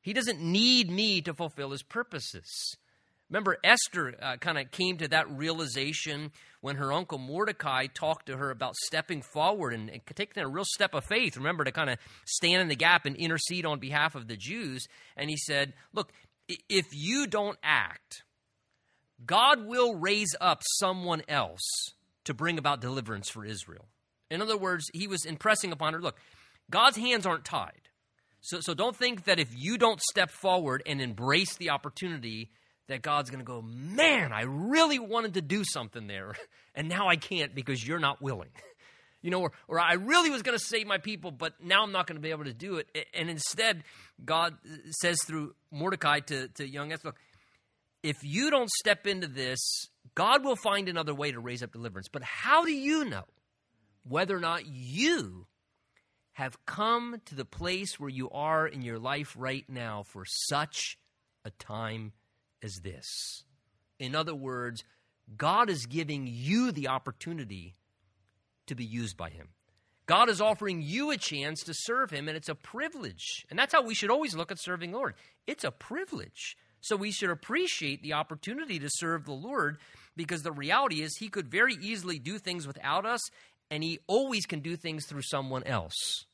He 0.00 0.12
doesn't 0.12 0.40
need 0.40 0.90
me 0.90 1.20
to 1.22 1.34
fulfill 1.34 1.70
His 1.70 1.82
purposes. 1.82 2.76
Remember, 3.32 3.56
Esther 3.64 4.14
uh, 4.20 4.36
kind 4.36 4.58
of 4.58 4.70
came 4.70 4.98
to 4.98 5.08
that 5.08 5.30
realization 5.30 6.32
when 6.60 6.76
her 6.76 6.92
uncle 6.92 7.16
Mordecai 7.16 7.86
talked 7.86 8.26
to 8.26 8.36
her 8.36 8.50
about 8.50 8.74
stepping 8.84 9.22
forward 9.22 9.72
and, 9.72 9.88
and 9.88 10.02
taking 10.14 10.42
a 10.42 10.48
real 10.48 10.66
step 10.66 10.92
of 10.92 11.06
faith. 11.06 11.38
Remember, 11.38 11.64
to 11.64 11.72
kind 11.72 11.88
of 11.88 11.96
stand 12.26 12.60
in 12.60 12.68
the 12.68 12.76
gap 12.76 13.06
and 13.06 13.16
intercede 13.16 13.64
on 13.64 13.78
behalf 13.78 14.14
of 14.14 14.28
the 14.28 14.36
Jews. 14.36 14.86
And 15.16 15.30
he 15.30 15.38
said, 15.38 15.72
Look, 15.94 16.12
if 16.68 16.88
you 16.92 17.26
don't 17.26 17.56
act, 17.62 18.22
God 19.24 19.66
will 19.66 19.94
raise 19.94 20.36
up 20.38 20.60
someone 20.78 21.22
else 21.26 21.94
to 22.24 22.34
bring 22.34 22.58
about 22.58 22.82
deliverance 22.82 23.30
for 23.30 23.46
Israel. 23.46 23.86
In 24.30 24.42
other 24.42 24.58
words, 24.58 24.90
he 24.92 25.06
was 25.06 25.24
impressing 25.24 25.72
upon 25.72 25.94
her 25.94 26.02
look, 26.02 26.18
God's 26.70 26.98
hands 26.98 27.24
aren't 27.24 27.46
tied. 27.46 27.88
So, 28.42 28.60
so 28.60 28.74
don't 28.74 28.96
think 28.96 29.24
that 29.24 29.38
if 29.38 29.48
you 29.56 29.78
don't 29.78 30.02
step 30.02 30.30
forward 30.30 30.82
and 30.84 31.00
embrace 31.00 31.56
the 31.56 31.70
opportunity, 31.70 32.50
that 32.92 33.02
God's 33.02 33.30
going 33.30 33.40
to 33.40 33.44
go, 33.44 33.62
man, 33.62 34.32
I 34.32 34.42
really 34.42 34.98
wanted 34.98 35.34
to 35.34 35.42
do 35.42 35.64
something 35.64 36.06
there, 36.06 36.34
and 36.74 36.88
now 36.88 37.08
I 37.08 37.16
can't 37.16 37.54
because 37.54 37.86
you're 37.86 37.98
not 37.98 38.22
willing. 38.22 38.50
You 39.24 39.30
know, 39.30 39.42
or, 39.42 39.52
or 39.68 39.78
I 39.78 39.92
really 39.92 40.30
was 40.30 40.42
going 40.42 40.58
to 40.58 40.64
save 40.64 40.84
my 40.84 40.98
people, 40.98 41.30
but 41.30 41.52
now 41.62 41.84
I'm 41.84 41.92
not 41.92 42.08
going 42.08 42.16
to 42.16 42.20
be 42.20 42.32
able 42.32 42.42
to 42.42 42.52
do 42.52 42.78
it. 42.78 42.88
And 43.14 43.30
instead, 43.30 43.84
God 44.24 44.54
uh, 44.66 44.90
says 44.90 45.16
through 45.24 45.54
Mordecai 45.70 46.18
to, 46.26 46.48
to 46.48 46.68
young 46.68 46.90
Esther, 46.90 47.14
if 48.02 48.16
you 48.24 48.50
don't 48.50 48.68
step 48.68 49.06
into 49.06 49.28
this, 49.28 49.60
God 50.16 50.44
will 50.44 50.56
find 50.56 50.88
another 50.88 51.14
way 51.14 51.30
to 51.30 51.38
raise 51.38 51.62
up 51.62 51.70
deliverance. 51.70 52.08
But 52.08 52.24
how 52.24 52.64
do 52.64 52.72
you 52.72 53.04
know 53.04 53.22
whether 54.02 54.36
or 54.36 54.40
not 54.40 54.66
you 54.66 55.46
have 56.32 56.66
come 56.66 57.20
to 57.26 57.36
the 57.36 57.44
place 57.44 58.00
where 58.00 58.10
you 58.10 58.28
are 58.30 58.66
in 58.66 58.82
your 58.82 58.98
life 58.98 59.36
right 59.38 59.64
now 59.68 60.02
for 60.02 60.24
such 60.26 60.98
a 61.44 61.50
time 61.50 62.12
as 62.62 62.80
this. 62.82 63.44
In 63.98 64.14
other 64.14 64.34
words, 64.34 64.84
God 65.36 65.70
is 65.70 65.86
giving 65.86 66.26
you 66.26 66.72
the 66.72 66.88
opportunity 66.88 67.74
to 68.66 68.74
be 68.74 68.84
used 68.84 69.16
by 69.16 69.30
Him. 69.30 69.48
God 70.06 70.28
is 70.28 70.40
offering 70.40 70.82
you 70.82 71.10
a 71.10 71.16
chance 71.16 71.62
to 71.62 71.74
serve 71.74 72.10
Him, 72.10 72.28
and 72.28 72.36
it's 72.36 72.48
a 72.48 72.54
privilege. 72.54 73.46
And 73.48 73.58
that's 73.58 73.72
how 73.72 73.82
we 73.82 73.94
should 73.94 74.10
always 74.10 74.34
look 74.34 74.50
at 74.50 74.60
serving 74.60 74.92
Lord. 74.92 75.14
It's 75.46 75.64
a 75.64 75.70
privilege. 75.70 76.56
So 76.80 76.96
we 76.96 77.12
should 77.12 77.30
appreciate 77.30 78.02
the 78.02 78.14
opportunity 78.14 78.80
to 78.80 78.88
serve 78.90 79.24
the 79.24 79.32
Lord 79.32 79.78
because 80.16 80.42
the 80.42 80.52
reality 80.52 81.00
is 81.00 81.16
He 81.16 81.28
could 81.28 81.48
very 81.48 81.74
easily 81.80 82.18
do 82.18 82.38
things 82.38 82.66
without 82.66 83.06
us, 83.06 83.20
and 83.70 83.82
He 83.82 84.00
always 84.08 84.46
can 84.46 84.60
do 84.60 84.76
things 84.76 85.06
through 85.06 85.22
someone 85.22 85.62
else. 85.64 86.26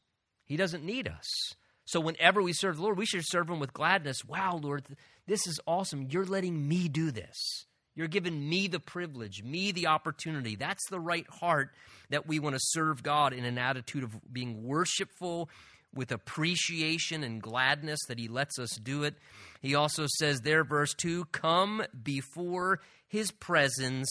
He 0.46 0.56
doesn't 0.56 0.84
need 0.84 1.06
us. 1.06 1.54
So 1.84 2.00
whenever 2.00 2.42
we 2.42 2.54
serve 2.54 2.76
the 2.76 2.82
Lord, 2.82 2.98
we 2.98 3.06
should 3.06 3.26
serve 3.26 3.50
Him 3.50 3.60
with 3.60 3.74
gladness. 3.74 4.24
Wow, 4.24 4.58
Lord, 4.62 4.84
this 5.28 5.46
is 5.46 5.60
awesome. 5.66 6.08
You're 6.10 6.24
letting 6.24 6.66
me 6.66 6.88
do 6.88 7.10
this. 7.10 7.66
You're 7.94 8.08
giving 8.08 8.48
me 8.48 8.68
the 8.68 8.80
privilege, 8.80 9.42
me 9.42 9.72
the 9.72 9.88
opportunity. 9.88 10.56
That's 10.56 10.88
the 10.88 11.00
right 11.00 11.28
heart 11.28 11.70
that 12.10 12.26
we 12.26 12.38
want 12.38 12.54
to 12.54 12.60
serve 12.62 13.02
God 13.02 13.32
in 13.32 13.44
an 13.44 13.58
attitude 13.58 14.04
of 14.04 14.16
being 14.32 14.62
worshipful 14.62 15.50
with 15.92 16.12
appreciation 16.12 17.24
and 17.24 17.42
gladness 17.42 17.98
that 18.08 18.18
He 18.18 18.28
lets 18.28 18.58
us 18.58 18.70
do 18.82 19.02
it. 19.02 19.16
He 19.60 19.74
also 19.74 20.06
says 20.18 20.40
there, 20.40 20.64
verse 20.64 20.94
2 20.94 21.26
come 21.26 21.82
before 22.02 22.80
His 23.08 23.30
presence 23.30 24.08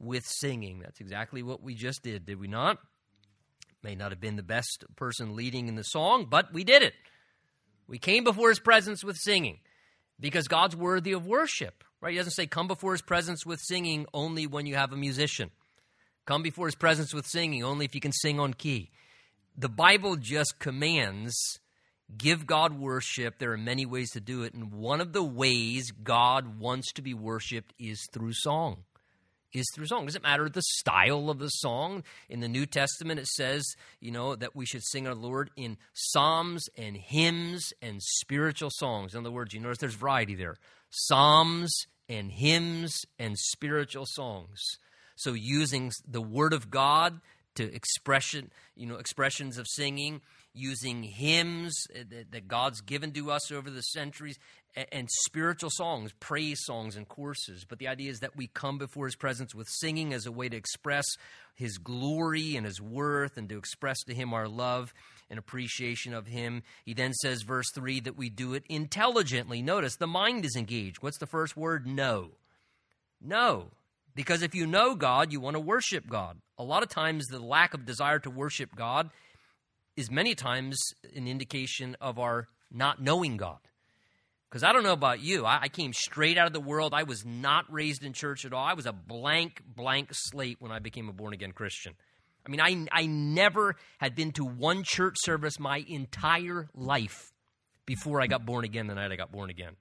with 0.00 0.24
singing. 0.26 0.80
That's 0.80 1.00
exactly 1.00 1.42
what 1.42 1.62
we 1.62 1.74
just 1.74 2.02
did, 2.02 2.26
did 2.26 2.40
we 2.40 2.48
not? 2.48 2.78
May 3.82 3.94
not 3.94 4.12
have 4.12 4.20
been 4.20 4.36
the 4.36 4.42
best 4.42 4.84
person 4.96 5.36
leading 5.36 5.68
in 5.68 5.76
the 5.76 5.82
song, 5.82 6.26
but 6.28 6.52
we 6.52 6.64
did 6.64 6.82
it. 6.82 6.94
We 7.86 7.98
came 7.98 8.24
before 8.24 8.48
His 8.48 8.58
presence 8.58 9.04
with 9.04 9.16
singing 9.16 9.60
because 10.20 10.48
God's 10.48 10.76
worthy 10.76 11.12
of 11.12 11.26
worship. 11.26 11.84
Right? 12.00 12.12
He 12.12 12.18
doesn't 12.18 12.32
say 12.32 12.46
come 12.46 12.68
before 12.68 12.92
his 12.92 13.02
presence 13.02 13.44
with 13.46 13.60
singing 13.60 14.06
only 14.12 14.46
when 14.46 14.66
you 14.66 14.74
have 14.74 14.92
a 14.92 14.96
musician. 14.96 15.50
Come 16.26 16.42
before 16.42 16.66
his 16.66 16.74
presence 16.74 17.14
with 17.14 17.26
singing 17.26 17.64
only 17.64 17.84
if 17.84 17.94
you 17.94 18.00
can 18.00 18.12
sing 18.12 18.40
on 18.40 18.54
key. 18.54 18.90
The 19.56 19.68
Bible 19.68 20.16
just 20.16 20.58
commands 20.58 21.34
give 22.16 22.46
God 22.46 22.78
worship. 22.78 23.38
There 23.38 23.52
are 23.52 23.58
many 23.58 23.86
ways 23.86 24.10
to 24.12 24.20
do 24.20 24.42
it, 24.42 24.54
and 24.54 24.72
one 24.72 25.00
of 25.00 25.12
the 25.12 25.22
ways 25.22 25.90
God 25.90 26.58
wants 26.58 26.92
to 26.92 27.02
be 27.02 27.14
worshiped 27.14 27.72
is 27.78 28.06
through 28.12 28.32
song 28.34 28.84
is 29.52 29.66
through 29.74 29.86
song. 29.86 30.02
It 30.02 30.06
doesn't 30.06 30.22
matter 30.22 30.48
the 30.48 30.62
style 30.62 31.30
of 31.30 31.38
the 31.38 31.48
song. 31.48 32.02
In 32.28 32.40
the 32.40 32.48
New 32.48 32.66
Testament, 32.66 33.20
it 33.20 33.26
says, 33.26 33.64
you 34.00 34.10
know, 34.10 34.36
that 34.36 34.54
we 34.54 34.66
should 34.66 34.84
sing 34.84 35.06
our 35.06 35.14
Lord 35.14 35.50
in 35.56 35.76
psalms 35.94 36.68
and 36.76 36.96
hymns 36.96 37.72
and 37.80 38.02
spiritual 38.02 38.70
songs. 38.70 39.14
In 39.14 39.20
other 39.20 39.30
words, 39.30 39.54
you 39.54 39.60
notice 39.60 39.78
there's 39.78 39.94
variety 39.94 40.34
there 40.34 40.56
psalms 40.90 41.74
and 42.08 42.30
hymns 42.30 43.04
and 43.18 43.36
spiritual 43.38 44.06
songs. 44.06 44.60
So 45.16 45.32
using 45.32 45.90
the 46.06 46.20
Word 46.20 46.52
of 46.52 46.70
God 46.70 47.20
to 47.56 47.74
expression, 47.74 48.50
you 48.76 48.86
know, 48.86 48.96
expressions 48.96 49.58
of 49.58 49.66
singing, 49.66 50.20
using 50.54 51.02
hymns 51.02 51.86
eh, 51.94 52.22
that 52.30 52.48
God's 52.48 52.80
given 52.80 53.12
to 53.12 53.30
us 53.30 53.50
over 53.50 53.70
the 53.70 53.82
centuries, 53.82 54.38
and 54.92 55.08
spiritual 55.24 55.70
songs, 55.70 56.12
praise 56.20 56.60
songs, 56.64 56.96
and 56.96 57.08
courses. 57.08 57.64
But 57.66 57.78
the 57.78 57.88
idea 57.88 58.10
is 58.10 58.20
that 58.20 58.36
we 58.36 58.48
come 58.48 58.78
before 58.78 59.06
His 59.06 59.16
presence 59.16 59.54
with 59.54 59.68
singing 59.68 60.12
as 60.12 60.26
a 60.26 60.32
way 60.32 60.48
to 60.48 60.56
express 60.56 61.04
His 61.54 61.78
glory 61.78 62.56
and 62.56 62.66
His 62.66 62.80
worth 62.80 63.36
and 63.36 63.48
to 63.48 63.58
express 63.58 63.98
to 64.04 64.14
Him 64.14 64.34
our 64.34 64.48
love 64.48 64.92
and 65.30 65.38
appreciation 65.38 66.12
of 66.12 66.26
Him. 66.26 66.62
He 66.84 66.94
then 66.94 67.14
says, 67.14 67.42
verse 67.42 67.66
3, 67.74 68.00
that 68.00 68.16
we 68.16 68.28
do 68.28 68.54
it 68.54 68.64
intelligently. 68.68 69.62
Notice 69.62 69.96
the 69.96 70.06
mind 70.06 70.44
is 70.44 70.56
engaged. 70.56 71.02
What's 71.02 71.18
the 71.18 71.26
first 71.26 71.56
word? 71.56 71.86
Know. 71.86 72.32
Know. 73.20 73.70
Because 74.14 74.42
if 74.42 74.54
you 74.54 74.66
know 74.66 74.94
God, 74.94 75.32
you 75.32 75.40
want 75.40 75.56
to 75.56 75.60
worship 75.60 76.08
God. 76.08 76.38
A 76.58 76.64
lot 76.64 76.82
of 76.82 76.88
times, 76.88 77.26
the 77.26 77.38
lack 77.38 77.74
of 77.74 77.84
desire 77.84 78.18
to 78.20 78.30
worship 78.30 78.74
God 78.74 79.10
is 79.96 80.10
many 80.10 80.34
times 80.34 80.78
an 81.14 81.26
indication 81.26 81.96
of 82.00 82.18
our 82.18 82.48
not 82.70 83.00
knowing 83.00 83.36
God. 83.36 83.58
Because 84.56 84.70
I 84.70 84.72
don't 84.72 84.84
know 84.84 84.94
about 84.94 85.20
you, 85.20 85.44
I, 85.44 85.64
I, 85.64 85.68
came 85.68 85.92
straight 85.92 86.38
out 86.38 86.46
of 86.46 86.54
the 86.54 86.60
world. 86.60 86.94
I 86.94 87.02
was 87.02 87.26
not 87.26 87.70
raised 87.70 88.02
in 88.02 88.14
church 88.14 88.46
at 88.46 88.54
all. 88.54 88.64
I 88.64 88.72
was 88.72 88.86
a 88.86 88.92
blank, 88.94 89.60
blank 89.66 90.08
slate 90.12 90.56
when 90.60 90.72
I 90.72 90.78
became 90.78 91.10
a 91.10 91.12
born 91.12 91.34
again 91.34 91.52
Christian. 91.52 91.92
I 92.46 92.48
mean, 92.48 92.62
I, 92.62 92.86
I 92.90 93.04
never 93.04 93.76
had 93.98 94.14
been 94.14 94.32
to 94.32 94.46
one 94.46 94.82
church 94.82 95.16
service 95.18 95.60
my 95.60 95.84
entire 95.86 96.70
life 96.74 97.34
before 97.84 98.22
I 98.22 98.28
got 98.28 98.46
born 98.46 98.64
again 98.64 98.86
the 98.86 98.94
night 98.94 99.12
I 99.12 99.16
got 99.16 99.30
born 99.30 99.50
again. 99.50 99.74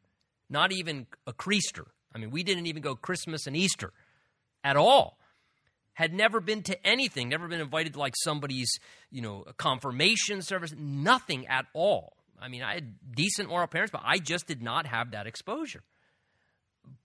Not 0.50 0.74
even 0.74 1.08
a 1.26 1.32
Creaster. 1.32 1.86
I 2.14 2.18
mean, 2.18 2.32
we 2.32 2.44
didn't 2.44 2.66
even 2.66 2.82
go 2.82 2.96
Christmas 2.96 3.48
and 3.48 3.56
Easter 3.56 3.94
at 4.62 4.76
all. 4.76 5.18
Had 5.94 6.14
never 6.14 6.42
been 6.42 6.64
to 6.64 6.86
anything, 6.86 7.30
never 7.30 7.48
been 7.48 7.62
invited 7.62 7.94
to 7.94 8.00
like 8.00 8.16
somebody's, 8.26 8.78
you 9.10 9.22
know, 9.22 9.46
confirmation 9.56 10.42
service, 10.42 10.74
nothing 10.78 11.48
at 11.48 11.66
all. 11.74 12.15
I 12.42 12.48
mean, 12.48 12.64
I 12.64 12.76
had 12.76 12.96
decent 13.16 13.50
moral 13.50 13.68
parents, 13.68 13.92
but 13.92 14.02
I 14.04 14.18
just 14.18 14.48
did 14.48 14.62
not 14.62 14.86
have 14.86 15.12
that 15.12 15.28
exposure. 15.28 15.84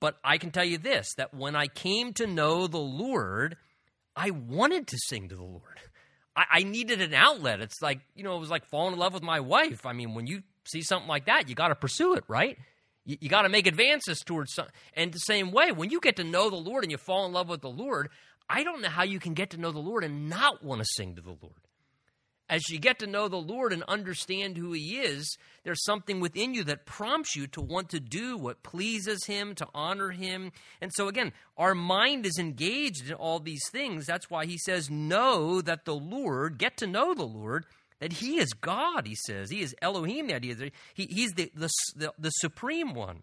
But 0.01 0.17
I 0.23 0.39
can 0.39 0.51
tell 0.51 0.65
you 0.65 0.79
this 0.79 1.15
that 1.17 1.35
when 1.35 1.57
I 1.57 1.67
came 1.67 2.13
to 2.15 2.27
know 2.27 2.67
the 2.67 2.79
Lord, 2.79 3.57
I 4.17 4.31
wanted 4.31 4.87
to 4.89 4.99
sing 5.07 5.29
to 5.29 5.37
the 5.37 5.45
Lord. 5.45 5.81
I, 6.37 6.45
I 6.51 6.63
needed 6.63 7.01
an 7.01 7.15
outlet. 7.15 7.61
It's 7.61 7.81
like, 7.81 8.01
you 8.15 8.23
know, 8.23 8.37
it 8.37 8.41
was 8.41 8.51
like 8.51 8.67
falling 8.67 8.95
in 8.95 8.99
love 8.99 9.15
with 9.15 9.23
my 9.23 9.41
wife. 9.41 9.87
I 9.87 9.93
mean, 9.93 10.15
when 10.15 10.27
you 10.27 10.43
see 10.65 10.83
something 10.83 11.09
like 11.09 11.27
that, 11.27 11.49
you 11.49 11.55
got 11.55 11.69
to 11.69 11.75
pursue 11.75 12.15
it, 12.15 12.25
right? 12.29 12.59
You, 13.05 13.17
you 13.21 13.29
got 13.29 13.43
to 13.43 13.49
make 13.49 13.67
advances 13.67 14.21
towards 14.21 14.53
something. 14.55 14.75
And 14.95 15.13
the 15.13 15.19
same 15.19 15.53
way, 15.53 15.73
when 15.73 15.91
you 15.91 16.01
get 16.01 16.17
to 16.17 16.25
know 16.25 16.51
the 16.51 16.57
Lord 16.57 16.85
and 16.85 16.91
you 16.91 16.99
fall 16.99 17.27
in 17.27 17.33
love 17.33 17.49
with 17.49 17.63
the 17.63 17.71
Lord, 17.71 18.11
I 18.49 18.65
don't 18.65 18.83
know 18.83 18.89
how 18.89 19.05
you 19.05 19.21
can 19.21 19.35
get 19.35 19.51
to 19.51 19.57
know 19.59 19.73
the 19.73 19.79
Lord 19.79 20.05
and 20.05 20.29
not 20.29 20.63
want 20.63 20.81
to 20.81 20.87
sing 20.97 21.15
to 21.17 21.23
the 21.23 21.37
Lord 21.41 21.70
as 22.51 22.69
you 22.69 22.81
get 22.81 22.99
to 22.99 23.07
know 23.07 23.29
the 23.29 23.37
Lord 23.37 23.73
and 23.73 23.85
understand 23.85 24.57
who 24.57 24.73
He 24.73 24.99
is, 24.99 25.39
there's 25.63 25.85
something 25.85 26.19
within 26.19 26.53
you 26.53 26.65
that 26.65 26.85
prompts 26.85 27.37
you 27.37 27.47
to 27.47 27.61
want 27.61 27.91
to 27.91 28.01
do 28.01 28.37
what 28.37 28.65
pleases 28.65 29.25
Him, 29.25 29.55
to 29.55 29.69
honor 29.73 30.11
Him. 30.11 30.51
And 30.81 30.91
so, 30.93 31.07
again, 31.07 31.33
our 31.57 31.77
mind 31.77 32.27
is 32.27 32.39
engaged 32.39 33.09
in 33.09 33.15
all 33.15 33.39
these 33.39 33.63
things. 33.71 34.05
That's 34.05 34.29
why 34.29 34.47
He 34.47 34.59
says, 34.59 34.91
Know 34.91 35.63
that 35.63 35.85
the 35.85 35.95
Lord, 35.95 36.59
get 36.59 36.77
to 36.79 36.89
know 36.89 37.15
the 37.15 37.23
Lord, 37.23 37.67
that 38.01 38.15
He 38.15 38.39
is 38.39 38.53
God, 38.53 39.07
He 39.07 39.15
says. 39.15 39.49
He 39.51 39.63
is 39.63 39.75
Elohim, 39.81 40.27
the 40.27 40.35
idea 40.35 40.57
that 40.57 40.73
he, 40.93 41.07
He's 41.07 41.33
the, 41.33 41.53
the, 41.55 41.71
the, 41.95 42.13
the 42.19 42.31
supreme 42.31 42.95
one. 42.95 43.23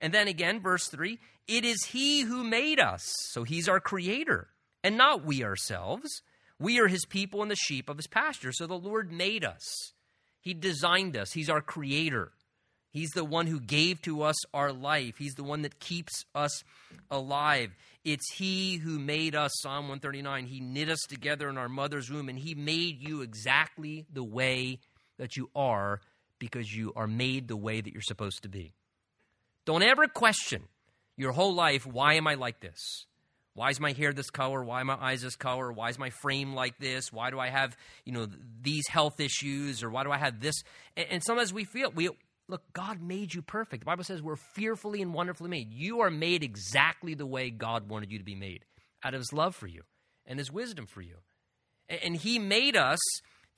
And 0.00 0.14
then 0.14 0.28
again, 0.28 0.60
verse 0.60 0.86
3 0.86 1.18
it 1.48 1.64
is 1.64 1.86
He 1.86 2.20
who 2.20 2.44
made 2.44 2.78
us. 2.78 3.02
So 3.32 3.42
He's 3.42 3.68
our 3.68 3.80
creator, 3.80 4.46
and 4.84 4.96
not 4.96 5.24
we 5.24 5.42
ourselves. 5.42 6.22
We 6.60 6.78
are 6.78 6.86
his 6.86 7.04
people 7.06 7.42
and 7.42 7.50
the 7.50 7.56
sheep 7.56 7.88
of 7.88 7.96
his 7.96 8.06
pasture. 8.06 8.52
So 8.52 8.66
the 8.66 8.74
Lord 8.74 9.10
made 9.10 9.44
us. 9.44 9.92
He 10.40 10.54
designed 10.54 11.16
us. 11.16 11.32
He's 11.32 11.50
our 11.50 11.60
creator. 11.60 12.32
He's 12.92 13.10
the 13.10 13.24
one 13.24 13.46
who 13.46 13.60
gave 13.60 14.02
to 14.02 14.22
us 14.22 14.36
our 14.52 14.72
life. 14.72 15.16
He's 15.18 15.34
the 15.34 15.44
one 15.44 15.62
that 15.62 15.78
keeps 15.78 16.24
us 16.34 16.62
alive. 17.10 17.70
It's 18.04 18.32
He 18.34 18.76
who 18.78 18.98
made 18.98 19.34
us, 19.34 19.52
Psalm 19.60 19.88
139. 19.88 20.46
He 20.46 20.60
knit 20.60 20.88
us 20.88 21.00
together 21.08 21.48
in 21.48 21.56
our 21.56 21.68
mother's 21.68 22.10
womb, 22.10 22.28
and 22.28 22.38
He 22.38 22.54
made 22.54 23.00
you 23.00 23.22
exactly 23.22 24.06
the 24.12 24.24
way 24.24 24.80
that 25.18 25.36
you 25.36 25.50
are 25.54 26.00
because 26.38 26.74
you 26.74 26.92
are 26.96 27.06
made 27.06 27.46
the 27.46 27.56
way 27.56 27.80
that 27.80 27.92
you're 27.92 28.02
supposed 28.02 28.42
to 28.42 28.48
be. 28.48 28.72
Don't 29.66 29.82
ever 29.82 30.08
question 30.08 30.64
your 31.16 31.32
whole 31.32 31.54
life 31.54 31.86
why 31.86 32.14
am 32.14 32.26
I 32.26 32.34
like 32.34 32.60
this? 32.60 33.06
Why 33.54 33.70
is 33.70 33.80
my 33.80 33.92
hair 33.92 34.12
this 34.12 34.30
color? 34.30 34.62
Why 34.62 34.82
my 34.82 34.94
eyes 34.94 35.22
this 35.22 35.36
color? 35.36 35.72
Why 35.72 35.88
is 35.88 35.98
my 35.98 36.10
frame 36.10 36.54
like 36.54 36.78
this? 36.78 37.12
Why 37.12 37.30
do 37.30 37.38
I 37.38 37.48
have, 37.48 37.76
you 38.04 38.12
know, 38.12 38.28
these 38.62 38.86
health 38.88 39.20
issues 39.20 39.82
or 39.82 39.90
why 39.90 40.04
do 40.04 40.10
I 40.10 40.18
have 40.18 40.40
this? 40.40 40.62
And, 40.96 41.06
and 41.10 41.24
sometimes 41.24 41.52
we 41.52 41.64
feel 41.64 41.90
we 41.90 42.10
look, 42.48 42.62
God 42.72 43.02
made 43.02 43.34
you 43.34 43.42
perfect. 43.42 43.82
The 43.82 43.86
Bible 43.86 44.04
says 44.04 44.22
we're 44.22 44.36
fearfully 44.36 45.02
and 45.02 45.12
wonderfully 45.12 45.50
made. 45.50 45.72
You 45.72 46.00
are 46.00 46.10
made 46.10 46.42
exactly 46.42 47.14
the 47.14 47.26
way 47.26 47.50
God 47.50 47.88
wanted 47.88 48.12
you 48.12 48.18
to 48.18 48.24
be 48.24 48.34
made, 48.34 48.64
out 49.02 49.14
of 49.14 49.20
his 49.20 49.32
love 49.32 49.56
for 49.56 49.66
you 49.66 49.82
and 50.26 50.38
his 50.38 50.52
wisdom 50.52 50.86
for 50.86 51.02
you. 51.02 51.16
And, 51.88 52.00
and 52.04 52.16
he 52.16 52.38
made 52.38 52.76
us 52.76 53.00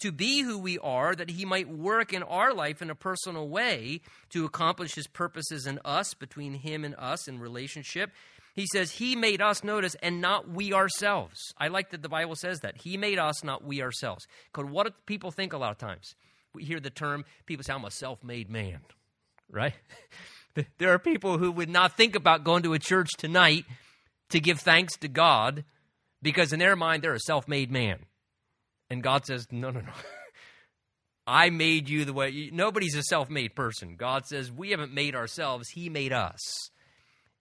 to 0.02 0.10
be 0.10 0.40
who 0.40 0.58
we 0.58 0.78
are, 0.80 1.14
that 1.14 1.30
He 1.30 1.44
might 1.44 1.68
work 1.68 2.12
in 2.12 2.24
our 2.24 2.52
life 2.52 2.82
in 2.82 2.90
a 2.90 2.94
personal 2.94 3.48
way 3.48 4.00
to 4.30 4.44
accomplish 4.44 4.96
His 4.96 5.06
purposes 5.06 5.64
in 5.64 5.78
us, 5.84 6.12
between 6.12 6.54
Him 6.54 6.84
and 6.84 6.96
us 6.98 7.28
in 7.28 7.38
relationship. 7.38 8.10
He 8.54 8.66
says, 8.72 8.92
He 8.92 9.16
made 9.16 9.40
us, 9.40 9.64
notice, 9.64 9.96
and 10.02 10.20
not 10.20 10.48
we 10.48 10.72
ourselves. 10.72 11.38
I 11.58 11.68
like 11.68 11.90
that 11.90 12.02
the 12.02 12.08
Bible 12.08 12.36
says 12.36 12.60
that. 12.60 12.76
He 12.82 12.96
made 12.96 13.18
us, 13.18 13.42
not 13.42 13.64
we 13.64 13.82
ourselves. 13.82 14.26
Because 14.52 14.70
what 14.70 14.86
do 14.86 14.92
people 15.06 15.30
think 15.30 15.52
a 15.52 15.58
lot 15.58 15.70
of 15.70 15.78
times? 15.78 16.14
We 16.54 16.64
hear 16.64 16.80
the 16.80 16.90
term, 16.90 17.24
people 17.46 17.64
say, 17.64 17.72
I'm 17.72 17.84
a 17.84 17.90
self 17.90 18.22
made 18.22 18.50
man, 18.50 18.80
right? 19.50 19.74
there 20.78 20.92
are 20.92 20.98
people 20.98 21.38
who 21.38 21.50
would 21.50 21.70
not 21.70 21.96
think 21.96 22.14
about 22.14 22.44
going 22.44 22.62
to 22.64 22.74
a 22.74 22.78
church 22.78 23.08
tonight 23.16 23.64
to 24.30 24.40
give 24.40 24.60
thanks 24.60 24.96
to 24.98 25.08
God 25.08 25.64
because 26.20 26.52
in 26.52 26.58
their 26.58 26.76
mind 26.76 27.02
they're 27.02 27.14
a 27.14 27.20
self 27.20 27.48
made 27.48 27.70
man. 27.70 28.00
And 28.90 29.02
God 29.02 29.24
says, 29.24 29.46
No, 29.50 29.70
no, 29.70 29.80
no. 29.80 29.92
I 31.26 31.50
made 31.50 31.88
you 31.88 32.04
the 32.04 32.12
way. 32.12 32.50
Nobody's 32.52 32.96
a 32.96 33.02
self 33.02 33.30
made 33.30 33.54
person. 33.54 33.96
God 33.96 34.26
says 34.26 34.52
we 34.52 34.70
haven't 34.70 34.92
made 34.92 35.14
ourselves, 35.14 35.68
He 35.70 35.88
made 35.88 36.12
us. 36.12 36.38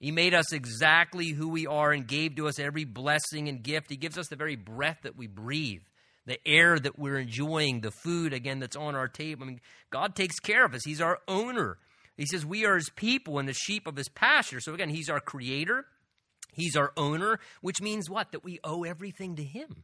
He 0.02 0.10
made 0.10 0.34
us 0.34 0.52
exactly 0.52 1.30
who 1.30 1.50
we 1.50 1.68
are 1.68 1.92
and 1.92 2.08
gave 2.08 2.36
to 2.36 2.48
us 2.48 2.58
every 2.58 2.86
blessing 2.86 3.48
and 3.48 3.62
gift. 3.62 3.92
He 3.92 3.98
gives 3.98 4.18
us 4.18 4.30
the 4.30 4.36
very 4.36 4.56
breath 4.56 4.98
that 5.04 5.16
we 5.16 5.28
breathe, 5.28 5.84
the 6.26 6.40
air 6.44 6.80
that 6.80 6.98
we're 6.98 7.20
enjoying, 7.20 7.82
the 7.82 7.92
food, 7.92 8.34
again, 8.34 8.60
that's 8.60 8.76
on 8.76 8.96
our 8.96 9.08
table. 9.08 9.44
I 9.44 9.48
mean, 9.48 9.62
God 9.92 10.16
takes 10.16 10.40
care 10.40 10.66
of 10.66 10.74
us. 10.74 10.84
He's 10.84 11.02
our 11.02 11.20
owner. 11.28 11.78
He 12.18 12.26
says 12.26 12.44
we 12.44 12.66
are 12.66 12.78
His 12.78 12.90
people 12.90 13.38
and 13.38 13.48
the 13.48 13.54
sheep 13.54 13.86
of 13.86 13.96
His 13.96 14.10
pasture. 14.10 14.60
So, 14.60 14.74
again, 14.74 14.90
He's 14.90 15.08
our 15.08 15.20
creator, 15.20 15.86
He's 16.52 16.76
our 16.76 16.94
owner, 16.98 17.40
which 17.62 17.80
means 17.80 18.10
what? 18.10 18.32
That 18.32 18.44
we 18.44 18.60
owe 18.64 18.84
everything 18.84 19.36
to 19.36 19.44
Him. 19.44 19.84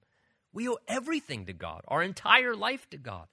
We 0.51 0.67
owe 0.67 0.79
everything 0.87 1.45
to 1.45 1.53
God, 1.53 1.81
our 1.87 2.01
entire 2.01 2.55
life 2.55 2.89
to 2.89 2.97
God. 2.97 3.27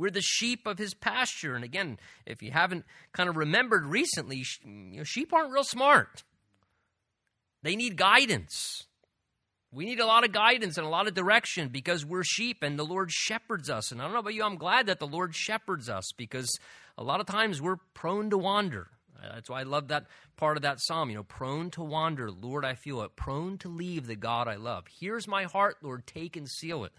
We're 0.00 0.10
the 0.10 0.22
sheep 0.22 0.66
of 0.66 0.78
his 0.78 0.94
pasture. 0.94 1.54
And 1.54 1.62
again, 1.62 1.98
if 2.24 2.42
you 2.42 2.52
haven't 2.52 2.86
kind 3.12 3.28
of 3.28 3.36
remembered 3.36 3.84
recently, 3.84 4.42
you 4.64 4.96
know, 4.96 5.04
sheep 5.04 5.30
aren't 5.34 5.52
real 5.52 5.62
smart. 5.62 6.24
They 7.62 7.76
need 7.76 7.98
guidance. 7.98 8.86
We 9.70 9.84
need 9.84 10.00
a 10.00 10.06
lot 10.06 10.24
of 10.24 10.32
guidance 10.32 10.78
and 10.78 10.86
a 10.86 10.90
lot 10.90 11.06
of 11.06 11.12
direction 11.12 11.68
because 11.68 12.06
we're 12.06 12.24
sheep 12.24 12.62
and 12.62 12.78
the 12.78 12.84
Lord 12.84 13.12
shepherds 13.12 13.68
us. 13.68 13.92
And 13.92 14.00
I 14.00 14.04
don't 14.04 14.14
know 14.14 14.20
about 14.20 14.32
you, 14.32 14.42
I'm 14.42 14.56
glad 14.56 14.86
that 14.86 15.00
the 15.00 15.06
Lord 15.06 15.34
shepherds 15.34 15.90
us 15.90 16.10
because 16.16 16.48
a 16.96 17.04
lot 17.04 17.20
of 17.20 17.26
times 17.26 17.60
we're 17.60 17.76
prone 17.92 18.30
to 18.30 18.38
wander. 18.38 18.88
Uh, 19.22 19.34
that's 19.34 19.50
why 19.50 19.60
I 19.60 19.64
love 19.64 19.88
that 19.88 20.06
part 20.38 20.56
of 20.56 20.62
that 20.62 20.80
psalm, 20.80 21.10
you 21.10 21.16
know, 21.16 21.24
prone 21.24 21.70
to 21.72 21.82
wander. 21.82 22.30
Lord, 22.30 22.64
I 22.64 22.74
feel 22.74 23.02
it. 23.02 23.16
Prone 23.16 23.58
to 23.58 23.68
leave 23.68 24.06
the 24.06 24.16
God 24.16 24.48
I 24.48 24.56
love. 24.56 24.86
Here's 24.98 25.28
my 25.28 25.44
heart, 25.44 25.76
Lord, 25.82 26.06
take 26.06 26.38
and 26.38 26.48
seal 26.48 26.84
it. 26.84 26.92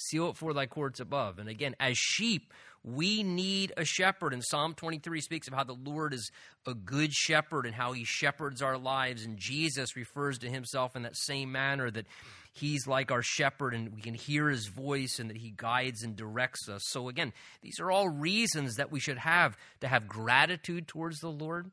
Seal 0.00 0.30
it 0.30 0.36
for 0.36 0.52
thy 0.52 0.66
courts 0.66 1.00
above. 1.00 1.38
And 1.38 1.48
again, 1.48 1.76
as 1.78 1.96
sheep, 1.98 2.52
we 2.82 3.22
need 3.22 3.72
a 3.76 3.84
shepherd. 3.84 4.32
And 4.32 4.42
Psalm 4.44 4.74
23 4.74 5.20
speaks 5.20 5.48
of 5.48 5.54
how 5.54 5.64
the 5.64 5.74
Lord 5.74 6.14
is 6.14 6.30
a 6.66 6.74
good 6.74 7.12
shepherd 7.12 7.66
and 7.66 7.74
how 7.74 7.92
he 7.92 8.04
shepherds 8.04 8.62
our 8.62 8.78
lives. 8.78 9.24
And 9.24 9.36
Jesus 9.36 9.96
refers 9.96 10.38
to 10.38 10.48
himself 10.48 10.96
in 10.96 11.02
that 11.02 11.16
same 11.16 11.52
manner 11.52 11.90
that 11.90 12.06
he's 12.52 12.86
like 12.86 13.10
our 13.10 13.22
shepherd 13.22 13.74
and 13.74 13.94
we 13.94 14.00
can 14.00 14.14
hear 14.14 14.48
his 14.48 14.66
voice 14.66 15.18
and 15.18 15.30
that 15.30 15.36
he 15.36 15.52
guides 15.54 16.02
and 16.02 16.16
directs 16.16 16.68
us. 16.68 16.82
So, 16.86 17.08
again, 17.08 17.32
these 17.62 17.80
are 17.80 17.90
all 17.90 18.08
reasons 18.08 18.76
that 18.76 18.90
we 18.90 19.00
should 19.00 19.18
have 19.18 19.56
to 19.80 19.88
have 19.88 20.08
gratitude 20.08 20.88
towards 20.88 21.20
the 21.20 21.30
Lord. 21.30 21.70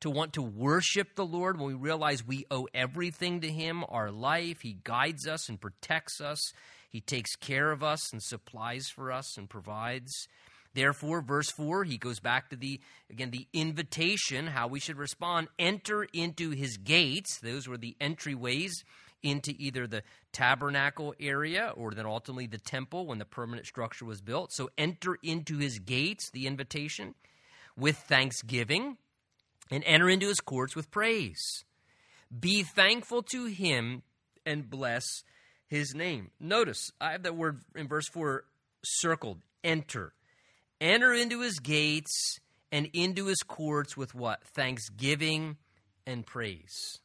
To 0.00 0.10
want 0.10 0.32
to 0.32 0.42
worship 0.42 1.14
the 1.14 1.24
Lord 1.24 1.60
when 1.60 1.68
we 1.68 1.74
realize 1.74 2.26
we 2.26 2.44
owe 2.50 2.66
everything 2.74 3.42
to 3.42 3.48
Him, 3.48 3.84
our 3.88 4.10
life. 4.10 4.58
He 4.60 4.76
guides 4.82 5.28
us 5.28 5.48
and 5.48 5.60
protects 5.60 6.20
us. 6.20 6.40
He 6.92 7.00
takes 7.00 7.34
care 7.36 7.72
of 7.72 7.82
us 7.82 8.12
and 8.12 8.22
supplies 8.22 8.88
for 8.94 9.10
us 9.10 9.38
and 9.38 9.48
provides. 9.48 10.28
Therefore, 10.74 11.22
verse 11.22 11.50
4, 11.50 11.84
he 11.84 11.96
goes 11.96 12.20
back 12.20 12.50
to 12.50 12.56
the, 12.56 12.80
again, 13.10 13.30
the 13.30 13.48
invitation, 13.54 14.46
how 14.46 14.68
we 14.68 14.78
should 14.78 14.98
respond. 14.98 15.48
Enter 15.58 16.04
into 16.12 16.50
his 16.50 16.76
gates. 16.76 17.38
Those 17.40 17.66
were 17.66 17.78
the 17.78 17.96
entryways 17.98 18.72
into 19.22 19.54
either 19.58 19.86
the 19.86 20.02
tabernacle 20.32 21.14
area 21.18 21.72
or 21.76 21.92
then 21.92 22.06
ultimately 22.06 22.46
the 22.46 22.58
temple 22.58 23.06
when 23.06 23.18
the 23.18 23.24
permanent 23.24 23.66
structure 23.66 24.04
was 24.04 24.20
built. 24.20 24.52
So 24.52 24.68
enter 24.76 25.16
into 25.22 25.58
his 25.58 25.78
gates, 25.78 26.30
the 26.30 26.46
invitation, 26.46 27.14
with 27.76 27.96
thanksgiving, 27.96 28.98
and 29.70 29.82
enter 29.86 30.10
into 30.10 30.26
his 30.26 30.40
courts 30.40 30.76
with 30.76 30.90
praise. 30.90 31.64
Be 32.38 32.62
thankful 32.62 33.22
to 33.30 33.46
him 33.46 34.02
and 34.44 34.68
bless 34.68 35.04
his 35.72 35.94
name. 35.94 36.30
Notice, 36.38 36.92
I 37.00 37.12
have 37.12 37.22
that 37.22 37.34
word 37.34 37.62
in 37.74 37.88
verse 37.88 38.06
4 38.06 38.44
circled 38.84 39.38
enter. 39.64 40.12
Enter 40.82 41.14
into 41.14 41.40
his 41.40 41.60
gates 41.60 42.38
and 42.70 42.90
into 42.92 43.24
his 43.24 43.38
courts 43.38 43.96
with 43.96 44.14
what? 44.14 44.44
Thanksgiving 44.44 45.56
and 46.06 46.26
praise. 46.26 47.00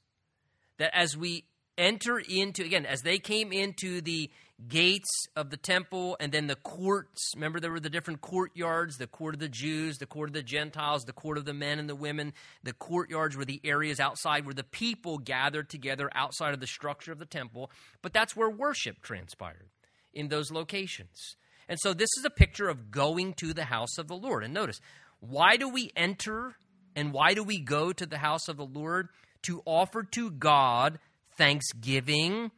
That 0.80 0.94
as 0.94 1.16
we 1.16 1.46
enter 1.78 2.20
into, 2.20 2.66
again, 2.66 2.86
as 2.86 3.04
they 3.04 3.20
came 3.20 3.54
into 3.54 4.02
the 4.02 4.30
gates 4.68 5.28
of 5.36 5.52
the 5.52 5.58
temple 5.58 6.18
and 6.20 6.32
then 6.32 6.48
the 6.48 6.56
courts. 6.56 7.32
Remember, 7.36 7.60
there 7.60 7.72
were 7.72 7.80
the 7.80 7.90
different 7.90 8.22
courtyards 8.22 8.98
the 8.98 9.06
court 9.06 9.36
of 9.36 9.40
the 9.40 9.48
Jews, 9.48 9.98
the 9.98 10.08
court 10.08 10.30
of 10.30 10.34
the 10.34 10.42
Gentiles, 10.42 11.04
the 11.04 11.14
court 11.14 11.38
of 11.38 11.46
the 11.46 11.54
men 11.54 11.78
and 11.78 11.88
the 11.88 11.96
women. 11.96 12.34
The 12.64 12.74
courtyards 12.74 13.38
were 13.38 13.46
the 13.46 13.62
areas 13.64 14.00
outside 14.00 14.46
where 14.46 14.56
the 14.56 14.64
people 14.64 15.20
gathered 15.20 15.70
together 15.70 16.10
outside 16.16 16.54
of 16.54 16.60
the 16.60 16.68
structure 16.68 17.12
of 17.12 17.20
the 17.20 17.26
temple. 17.26 17.70
But 18.02 18.14
that's 18.14 18.36
where 18.36 18.50
worship 18.50 19.02
transpired 19.02 19.70
in 20.14 20.30
those 20.30 20.52
locations. 20.52 21.36
And 21.70 21.80
so 21.80 21.94
this 21.94 22.10
is 22.18 22.26
a 22.26 22.32
picture 22.32 22.68
of 22.68 22.90
going 22.90 23.34
to 23.36 23.54
the 23.54 23.66
house 23.66 23.98
of 24.00 24.08
the 24.08 24.16
Lord. 24.16 24.44
And 24.44 24.54
notice, 24.54 24.80
why 25.20 25.58
do 25.58 25.70
we 25.70 25.92
enter 25.96 26.56
and 26.96 27.14
why 27.14 27.36
do 27.36 27.44
we 27.44 27.60
go 27.60 27.94
to 27.94 28.06
the 28.06 28.18
house 28.18 28.48
of 28.48 28.58
the 28.58 28.66
Lord? 28.66 29.10
To 29.44 29.62
offer 29.66 30.04
to 30.04 30.32
God 30.32 30.98
thanksgiving 31.38 32.52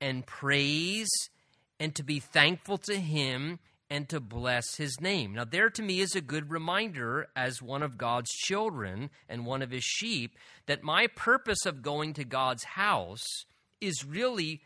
and 0.00 0.26
praise 0.26 1.08
and 1.78 1.94
to 1.94 2.02
be 2.02 2.20
thankful 2.20 2.78
to 2.78 2.96
Him 2.96 3.58
and 3.88 4.08
to 4.08 4.20
bless 4.20 4.76
His 4.76 5.00
name. 5.00 5.34
Now, 5.34 5.44
there 5.44 5.70
to 5.70 5.82
me 5.82 6.00
is 6.00 6.14
a 6.14 6.20
good 6.20 6.50
reminder 6.50 7.28
as 7.36 7.62
one 7.62 7.82
of 7.82 7.98
God's 7.98 8.30
children 8.30 9.10
and 9.28 9.46
one 9.46 9.62
of 9.62 9.70
His 9.70 9.84
sheep 9.84 10.36
that 10.66 10.82
my 10.82 11.06
purpose 11.06 11.66
of 11.66 11.82
going 11.82 12.12
to 12.14 12.24
God's 12.24 12.64
house 12.64 13.44
is 13.80 14.04
really 14.04 14.62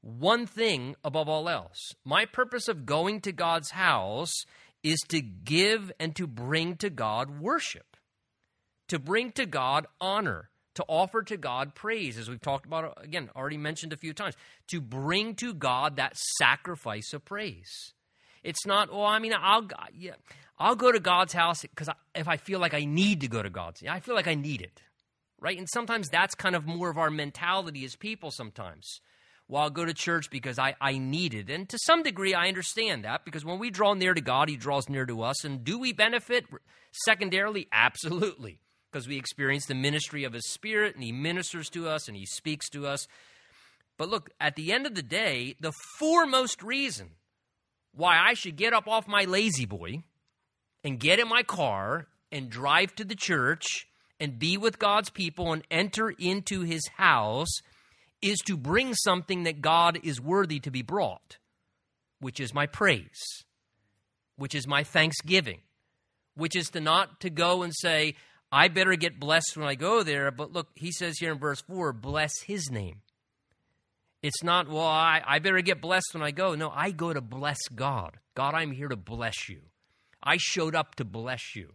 one 0.00 0.46
thing 0.46 0.96
above 1.04 1.28
all 1.28 1.48
else. 1.48 1.78
My 2.04 2.24
purpose 2.24 2.68
of 2.68 2.86
going 2.86 3.20
to 3.22 3.32
God's 3.32 3.70
house 3.70 4.34
is 4.82 4.98
to 5.08 5.20
give 5.20 5.92
and 5.98 6.14
to 6.16 6.26
bring 6.26 6.76
to 6.76 6.90
God 6.90 7.40
worship, 7.40 7.96
to 8.88 8.98
bring 8.98 9.30
to 9.32 9.46
God 9.46 9.86
honor, 10.00 10.50
to 10.74 10.84
offer 10.88 11.22
to 11.22 11.36
God 11.36 11.74
praise, 11.74 12.18
as 12.18 12.28
we've 12.28 12.40
talked 12.40 12.66
about, 12.66 13.02
again, 13.02 13.30
already 13.36 13.58
mentioned 13.58 13.92
a 13.92 13.96
few 13.96 14.12
times, 14.12 14.34
to 14.70 14.80
bring 14.80 15.34
to 15.36 15.52
God 15.52 15.96
that 15.96 16.16
sacrifice 16.38 17.12
of 17.12 17.24
praise. 17.24 17.92
It's 18.42 18.66
not, 18.66 18.88
oh, 18.90 19.04
I 19.04 19.18
mean, 19.18 19.34
I'll, 19.38 19.68
yeah, 19.96 20.14
I'll 20.58 20.76
go 20.76 20.90
to 20.90 21.00
God's 21.00 21.32
house 21.32 21.62
because 21.62 21.88
if 22.14 22.28
I 22.28 22.36
feel 22.36 22.58
like 22.58 22.74
I 22.74 22.84
need 22.84 23.20
to 23.20 23.28
go 23.28 23.42
to 23.42 23.50
God's, 23.50 23.82
I 23.88 24.00
feel 24.00 24.14
like 24.14 24.26
I 24.26 24.34
need 24.34 24.62
it, 24.62 24.82
right? 25.40 25.58
And 25.58 25.68
sometimes 25.68 26.08
that's 26.08 26.34
kind 26.34 26.56
of 26.56 26.66
more 26.66 26.90
of 26.90 26.98
our 26.98 27.10
mentality 27.10 27.84
as 27.84 27.94
people 27.94 28.30
sometimes. 28.30 29.00
Well, 29.48 29.64
I'll 29.64 29.70
go 29.70 29.84
to 29.84 29.92
church 29.92 30.30
because 30.30 30.58
I, 30.58 30.74
I 30.80 30.96
need 30.96 31.34
it. 31.34 31.50
And 31.50 31.68
to 31.68 31.78
some 31.84 32.02
degree, 32.02 32.32
I 32.32 32.48
understand 32.48 33.04
that 33.04 33.24
because 33.24 33.44
when 33.44 33.58
we 33.58 33.70
draw 33.70 33.92
near 33.92 34.14
to 34.14 34.20
God, 34.20 34.48
He 34.48 34.56
draws 34.56 34.88
near 34.88 35.04
to 35.04 35.22
us. 35.22 35.44
And 35.44 35.62
do 35.62 35.78
we 35.78 35.92
benefit 35.92 36.46
secondarily? 37.04 37.68
Absolutely 37.70 38.61
because 38.92 39.08
we 39.08 39.16
experience 39.16 39.66
the 39.66 39.74
ministry 39.74 40.24
of 40.24 40.34
His 40.34 40.50
Spirit 40.50 40.94
and 40.94 41.02
He 41.02 41.12
ministers 41.12 41.70
to 41.70 41.88
us 41.88 42.08
and 42.08 42.16
He 42.16 42.26
speaks 42.26 42.68
to 42.70 42.86
us. 42.86 43.08
But 43.96 44.08
look, 44.08 44.30
at 44.40 44.56
the 44.56 44.72
end 44.72 44.86
of 44.86 44.94
the 44.94 45.02
day, 45.02 45.56
the 45.60 45.72
foremost 45.98 46.62
reason 46.62 47.10
why 47.94 48.18
I 48.18 48.34
should 48.34 48.56
get 48.56 48.72
up 48.72 48.86
off 48.86 49.08
my 49.08 49.24
La-Z-Boy 49.24 50.02
and 50.84 51.00
get 51.00 51.18
in 51.18 51.28
my 51.28 51.42
car 51.42 52.06
and 52.30 52.50
drive 52.50 52.94
to 52.96 53.04
the 53.04 53.14
church 53.14 53.86
and 54.20 54.38
be 54.38 54.56
with 54.56 54.78
God's 54.78 55.10
people 55.10 55.52
and 55.52 55.62
enter 55.70 56.10
into 56.10 56.60
His 56.60 56.86
house 56.96 57.60
is 58.20 58.38
to 58.46 58.56
bring 58.56 58.94
something 58.94 59.42
that 59.44 59.62
God 59.62 59.98
is 60.02 60.20
worthy 60.20 60.60
to 60.60 60.70
be 60.70 60.82
brought, 60.82 61.38
which 62.20 62.38
is 62.38 62.54
my 62.54 62.66
praise, 62.66 63.44
which 64.36 64.54
is 64.54 64.66
my 64.66 64.84
thanksgiving, 64.84 65.60
which 66.34 66.54
is 66.54 66.70
to 66.70 66.80
not 66.80 67.20
to 67.20 67.30
go 67.30 67.62
and 67.62 67.72
say, 67.74 68.14
I 68.52 68.68
better 68.68 68.94
get 68.96 69.18
blessed 69.18 69.56
when 69.56 69.66
I 69.66 69.74
go 69.74 70.02
there. 70.02 70.30
But 70.30 70.52
look, 70.52 70.68
he 70.74 70.92
says 70.92 71.16
here 71.18 71.32
in 71.32 71.38
verse 71.38 71.62
4 71.62 71.94
bless 71.94 72.42
his 72.42 72.70
name. 72.70 73.00
It's 74.22 74.44
not, 74.44 74.68
well, 74.68 74.86
I, 74.86 75.20
I 75.26 75.38
better 75.40 75.62
get 75.62 75.80
blessed 75.80 76.10
when 76.12 76.22
I 76.22 76.30
go. 76.30 76.54
No, 76.54 76.70
I 76.70 76.92
go 76.92 77.12
to 77.12 77.20
bless 77.20 77.58
God. 77.74 78.18
God, 78.34 78.54
I'm 78.54 78.70
here 78.70 78.88
to 78.88 78.96
bless 78.96 79.48
you. 79.48 79.62
I 80.22 80.36
showed 80.38 80.76
up 80.76 80.94
to 80.96 81.04
bless 81.04 81.56
you. 81.56 81.70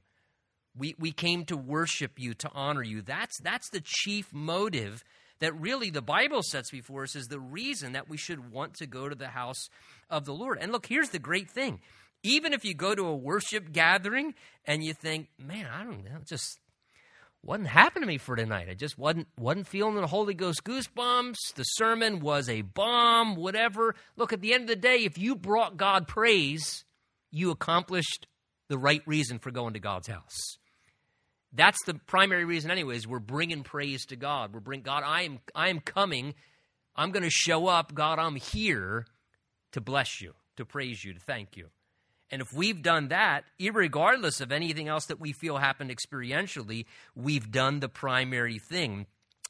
We, 0.77 0.95
we 0.97 1.11
came 1.11 1.43
to 1.45 1.57
worship 1.57 2.13
you, 2.17 2.33
to 2.35 2.49
honor 2.53 2.83
you. 2.83 3.01
That's, 3.01 3.35
that's 3.41 3.69
the 3.71 3.81
chief 3.83 4.31
motive 4.31 5.03
that 5.39 5.59
really 5.59 5.89
the 5.89 6.01
Bible 6.01 6.41
sets 6.41 6.71
before 6.71 7.03
us 7.03 7.15
is 7.15 7.25
the 7.25 7.39
reason 7.39 7.93
that 7.93 8.07
we 8.07 8.17
should 8.17 8.51
want 8.51 8.75
to 8.75 8.87
go 8.87 9.09
to 9.09 9.15
the 9.15 9.29
house 9.29 9.69
of 10.09 10.25
the 10.25 10.33
Lord. 10.33 10.59
And 10.61 10.71
look, 10.71 10.85
here's 10.85 11.09
the 11.09 11.19
great 11.19 11.49
thing. 11.49 11.79
Even 12.23 12.53
if 12.53 12.63
you 12.63 12.73
go 12.73 12.95
to 12.95 13.05
a 13.05 13.15
worship 13.15 13.71
gathering 13.71 14.35
and 14.65 14.83
you 14.83 14.93
think, 14.93 15.27
man, 15.37 15.67
I 15.71 15.83
don't 15.83 16.05
know, 16.05 16.19
just 16.25 16.59
wasn't 17.47 17.69
happening 17.69 18.01
to 18.01 18.07
me 18.07 18.17
for 18.17 18.35
tonight. 18.35 18.67
I 18.69 18.73
just 18.73 18.97
wasn't 18.97 19.27
wasn't 19.39 19.67
feeling 19.67 19.95
the 19.95 20.05
Holy 20.05 20.33
Ghost 20.33 20.65
goosebumps. 20.65 21.55
The 21.55 21.63
sermon 21.63 22.19
was 22.19 22.49
a 22.49 22.61
bomb, 22.61 23.35
whatever. 23.35 23.95
Look, 24.17 24.33
at 24.33 24.41
the 24.41 24.53
end 24.53 24.63
of 24.63 24.69
the 24.69 24.75
day, 24.75 25.05
if 25.05 25.17
you 25.17 25.33
brought 25.33 25.77
God 25.77 26.07
praise, 26.07 26.83
you 27.31 27.49
accomplished 27.49 28.27
the 28.67 28.77
right 28.77 29.01
reason 29.05 29.39
for 29.39 29.49
going 29.49 29.73
to 29.73 29.79
God's 29.79 30.09
house. 30.09 30.57
That's 31.53 31.81
the 31.85 31.93
primary 31.93 32.43
reason, 32.43 32.69
anyways. 32.69 33.07
We're 33.07 33.19
bringing 33.19 33.63
praise 33.63 34.05
to 34.07 34.17
God. 34.17 34.53
We're 34.53 34.59
bring 34.59 34.81
God. 34.81 35.03
I 35.05 35.21
am 35.21 35.39
I 35.55 35.69
am 35.69 35.79
coming. 35.79 36.35
I'm 36.97 37.11
going 37.11 37.23
to 37.23 37.29
show 37.29 37.67
up. 37.67 37.93
God, 37.93 38.19
I'm 38.19 38.35
here 38.35 39.05
to 39.71 39.79
bless 39.79 40.19
you, 40.19 40.33
to 40.57 40.65
praise 40.65 41.01
you, 41.01 41.13
to 41.13 41.19
thank 41.19 41.55
you. 41.55 41.69
And 42.29 42.41
if 42.41 42.51
we've 42.51 42.81
done 42.81 43.07
that, 43.07 43.45
regardless 43.59 44.41
of 44.41 44.51
anything 44.51 44.87
else 44.87 45.05
that 45.05 45.19
we 45.19 45.31
feel 45.31 45.57
happened 45.57 45.91
experientially, 45.91 46.85
we've 47.15 47.51
done 47.51 47.79
the 47.79 47.89
primary 47.89 48.59
thing 48.59 49.05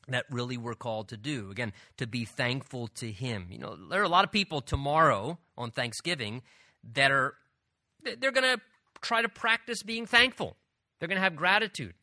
that 0.08 0.26
really 0.30 0.58
we're 0.58 0.76
called 0.76 1.10
to 1.10 1.18
do. 1.18 1.50
Again, 1.52 1.74
to 1.98 2.08
be 2.08 2.24
thankful 2.24 2.88
to 2.96 3.12
Him. 3.12 3.48
You 3.50 3.60
know, 3.60 3.76
there 3.90 4.00
are 4.00 4.06
a 4.06 4.10
lot 4.10 4.26
of 4.26 4.32
people 4.32 4.62
tomorrow 4.62 5.38
on 5.58 5.72
Thanksgiving 5.72 6.44
that 6.94 7.12
are, 7.12 7.34
they're 8.04 8.32
going 8.32 8.58
to 8.58 8.62
try 9.02 9.22
to 9.22 9.30
practice 9.30 9.84
being 9.84 10.06
thankful. 10.06 10.56
They're 11.00 11.10
going 11.10 11.18
to 11.18 11.24
have 11.24 11.36
gratitude. 11.36 11.94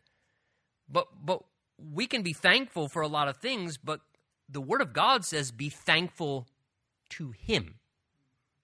But, 0.88 1.06
but 1.24 1.42
we 1.78 2.06
can 2.06 2.22
be 2.22 2.32
thankful 2.32 2.88
for 2.88 3.02
a 3.02 3.08
lot 3.08 3.28
of 3.28 3.38
things, 3.38 3.78
but 3.78 4.00
the 4.48 4.60
Word 4.60 4.82
of 4.82 4.92
God 4.92 5.24
says 5.24 5.50
be 5.50 5.70
thankful 5.70 6.46
to 7.10 7.30
Him. 7.30 7.76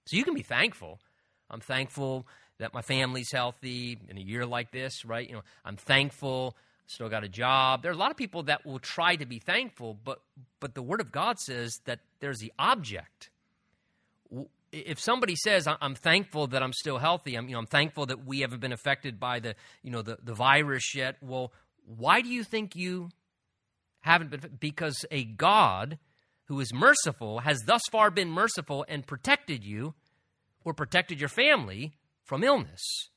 So 0.06 0.16
you 0.16 0.24
can 0.24 0.34
be 0.34 0.42
thankful. 0.42 1.00
I'm 1.50 1.60
thankful 1.60 2.26
that 2.58 2.74
my 2.74 2.82
family's 2.82 3.32
healthy 3.32 3.98
in 4.08 4.16
a 4.16 4.20
year 4.20 4.46
like 4.46 4.70
this, 4.70 5.04
right? 5.04 5.26
You 5.28 5.36
know, 5.36 5.42
I'm 5.64 5.76
thankful, 5.76 6.56
still 6.86 7.08
got 7.08 7.24
a 7.24 7.28
job. 7.28 7.82
There 7.82 7.90
are 7.90 7.94
a 7.94 7.98
lot 7.98 8.10
of 8.10 8.16
people 8.16 8.44
that 8.44 8.64
will 8.64 8.78
try 8.78 9.16
to 9.16 9.26
be 9.26 9.38
thankful, 9.38 9.96
but 10.04 10.20
but 10.60 10.74
the 10.74 10.82
Word 10.82 11.00
of 11.00 11.10
God 11.10 11.38
says 11.38 11.80
that 11.86 12.00
there's 12.20 12.38
the 12.38 12.52
object. 12.58 13.30
If 14.72 15.00
somebody 15.00 15.34
says, 15.36 15.66
"I'm 15.66 15.94
thankful 15.94 16.46
that 16.48 16.62
I'm 16.62 16.72
still 16.72 16.98
healthy," 16.98 17.34
I'm 17.34 17.48
you 17.48 17.54
know 17.54 17.58
I'm 17.58 17.66
thankful 17.66 18.06
that 18.06 18.24
we 18.24 18.40
haven't 18.40 18.60
been 18.60 18.72
affected 18.72 19.18
by 19.18 19.40
the 19.40 19.54
you 19.82 19.90
know 19.90 20.02
the, 20.02 20.18
the 20.22 20.34
virus 20.34 20.94
yet. 20.94 21.16
Well, 21.20 21.52
why 21.84 22.20
do 22.20 22.28
you 22.28 22.44
think 22.44 22.76
you 22.76 23.10
haven't 24.00 24.30
been? 24.30 24.58
Because 24.60 25.04
a 25.10 25.24
God 25.24 25.98
who 26.44 26.60
is 26.60 26.74
merciful 26.74 27.40
has 27.40 27.62
thus 27.66 27.82
far 27.90 28.10
been 28.10 28.28
merciful 28.28 28.84
and 28.88 29.06
protected 29.06 29.64
you 29.64 29.94
or 30.64 30.74
protected 30.74 31.20
your 31.20 31.28
family 31.28 31.94
from 32.24 32.44
illness. 32.44 33.08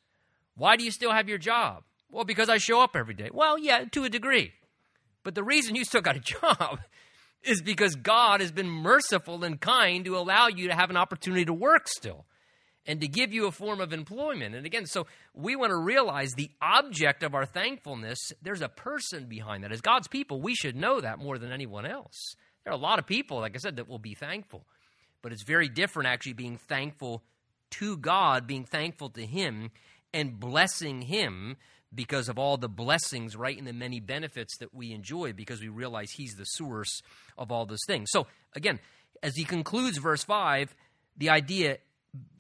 Why 0.56 0.76
do 0.76 0.84
you 0.84 0.92
still 0.92 1.12
have 1.12 1.30
your 1.30 1.38
job? 1.38 1.84
Well, 2.10 2.26
because 2.26 2.50
I 2.50 2.58
show 2.58 2.82
up 2.82 2.96
every 2.96 3.16
day. 3.16 3.30
Well, 3.32 3.58
yeah, 3.58 3.86
to 3.92 4.04
a 4.04 4.10
degree. 4.10 4.54
But 5.24 5.36
the 5.36 5.44
reason 5.44 5.76
you 5.76 5.84
still 5.84 6.02
got 6.02 6.16
a 6.16 6.20
job 6.42 6.80
is 7.42 7.62
because 7.62 7.96
God 7.96 8.40
has 8.40 8.52
been 8.52 8.70
merciful 8.70 9.44
and 9.44 9.60
kind 9.60 10.06
to 10.06 10.18
allow 10.18 10.48
you 10.48 10.68
to 10.68 10.76
have 10.76 10.90
an 10.90 10.98
opportunity 10.98 11.46
to 11.46 11.54
work 11.54 11.88
still 11.88 12.26
and 12.86 13.02
to 13.02 13.08
give 13.08 13.34
you 13.34 13.48
a 13.48 13.52
form 13.52 13.80
of 13.80 13.94
employment. 13.94 14.56
And 14.56 14.66
again, 14.66 14.86
so 14.86 15.08
we 15.34 15.56
want 15.56 15.72
to 15.72 15.78
realize 15.78 16.34
the 16.34 16.52
object 16.62 17.24
of 17.24 17.34
our 17.34 17.46
thankfulness, 17.46 18.20
there's 18.42 18.62
a 18.62 18.70
person 18.70 19.26
behind 19.26 19.64
that. 19.64 19.72
As 19.72 19.82
God's 19.82 20.08
people, 20.08 20.42
we 20.42 20.56
should 20.56 20.76
know 20.76 21.02
that 21.02 21.20
more 21.20 21.38
than 21.38 21.52
anyone 21.52 21.86
else. 21.86 22.36
There 22.64 22.72
are 22.72 22.78
a 22.78 22.82
lot 22.82 23.00
of 23.00 23.08
people, 23.08 23.40
like 23.40 23.56
I 23.56 23.60
said, 23.60 23.78
that 23.78 23.88
will 23.88 24.00
be 24.00 24.16
thankful. 24.16 24.66
But 25.22 25.32
it's 25.32 25.44
very 25.44 25.70
different 25.70 26.10
actually 26.10 26.34
being 26.34 26.58
thankful 26.58 27.24
to 27.80 27.98
God, 27.98 28.48
being 28.48 28.66
thankful 28.66 29.10
to 29.12 29.26
Him, 29.26 29.72
and 30.14 30.40
blessing 30.40 31.02
Him 31.02 31.58
because 31.94 32.30
of 32.30 32.40
all 32.40 32.58
the 32.58 32.70
blessings, 32.70 33.36
right, 33.36 33.58
and 33.58 33.68
the 33.68 33.74
many 33.74 34.00
benefits 34.00 34.58
that 34.58 34.74
we 34.74 34.92
enjoy 34.92 35.34
because 35.34 35.62
we 35.62 35.70
realize 35.70 36.12
He's 36.12 36.36
the 36.36 36.46
source 36.46 37.02
of 37.38 37.52
all 37.52 37.66
those 37.66 37.86
things. 37.88 38.10
So, 38.12 38.28
again, 38.56 38.80
as 39.24 39.38
he 39.38 39.46
concludes 39.46 39.98
verse 39.98 40.24
5, 40.24 40.76
the 41.18 41.30
idea, 41.30 41.78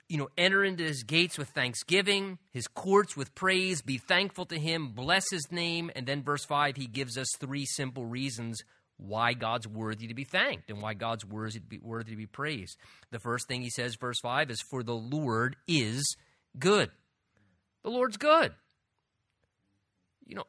you 0.10 0.17
know, 0.17 0.30
enter 0.38 0.63
into 0.63 0.84
his 0.84 1.04
gates 1.04 1.38
with 1.38 1.50
thanksgiving, 1.50 2.38
his 2.52 2.67
courts 2.67 3.15
with 3.15 3.34
praise, 3.34 3.82
be 3.82 3.98
thankful 3.98 4.46
to 4.48 4.60
him, 4.60 4.89
bless 4.89 5.32
his 5.32 5.48
name. 5.50 5.89
And 5.96 6.06
then 6.06 6.22
verse 6.22 6.46
5, 6.46 6.76
he 6.76 6.88
gives 6.88 7.17
us 7.17 7.28
three 7.39 7.65
simple 7.65 8.06
reasons 8.06 8.62
why 8.97 9.34
God's 9.34 9.67
worthy 9.67 10.08
to 10.08 10.13
be 10.13 10.23
thanked 10.23 10.69
and 10.69 10.82
why 10.82 10.93
God's 10.93 11.25
worthy 11.25 11.60
to 11.60 11.65
be, 11.65 11.79
worthy 11.79 12.12
to 12.12 12.17
be 12.17 12.25
praised. 12.25 12.77
The 13.12 13.19
first 13.19 13.47
thing 13.47 13.62
he 13.62 13.69
says, 13.69 13.95
verse 13.95 14.19
5, 14.21 14.51
is 14.51 14.62
For 14.62 14.84
the 14.84 14.95
Lord 14.95 15.56
is 15.67 16.15
good. 16.58 16.89
The 17.84 17.89
Lord's 17.89 18.17
good. 18.17 18.53
You 20.25 20.36
know, 20.36 20.45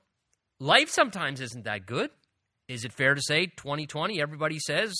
life 0.59 0.90
sometimes 0.90 1.40
isn't 1.40 1.64
that 1.64 1.87
good. 1.87 2.11
Is 2.68 2.85
it 2.85 2.92
fair 2.92 3.14
to 3.14 3.20
say 3.20 3.46
2020, 3.46 4.20
everybody 4.20 4.59
says, 4.59 4.94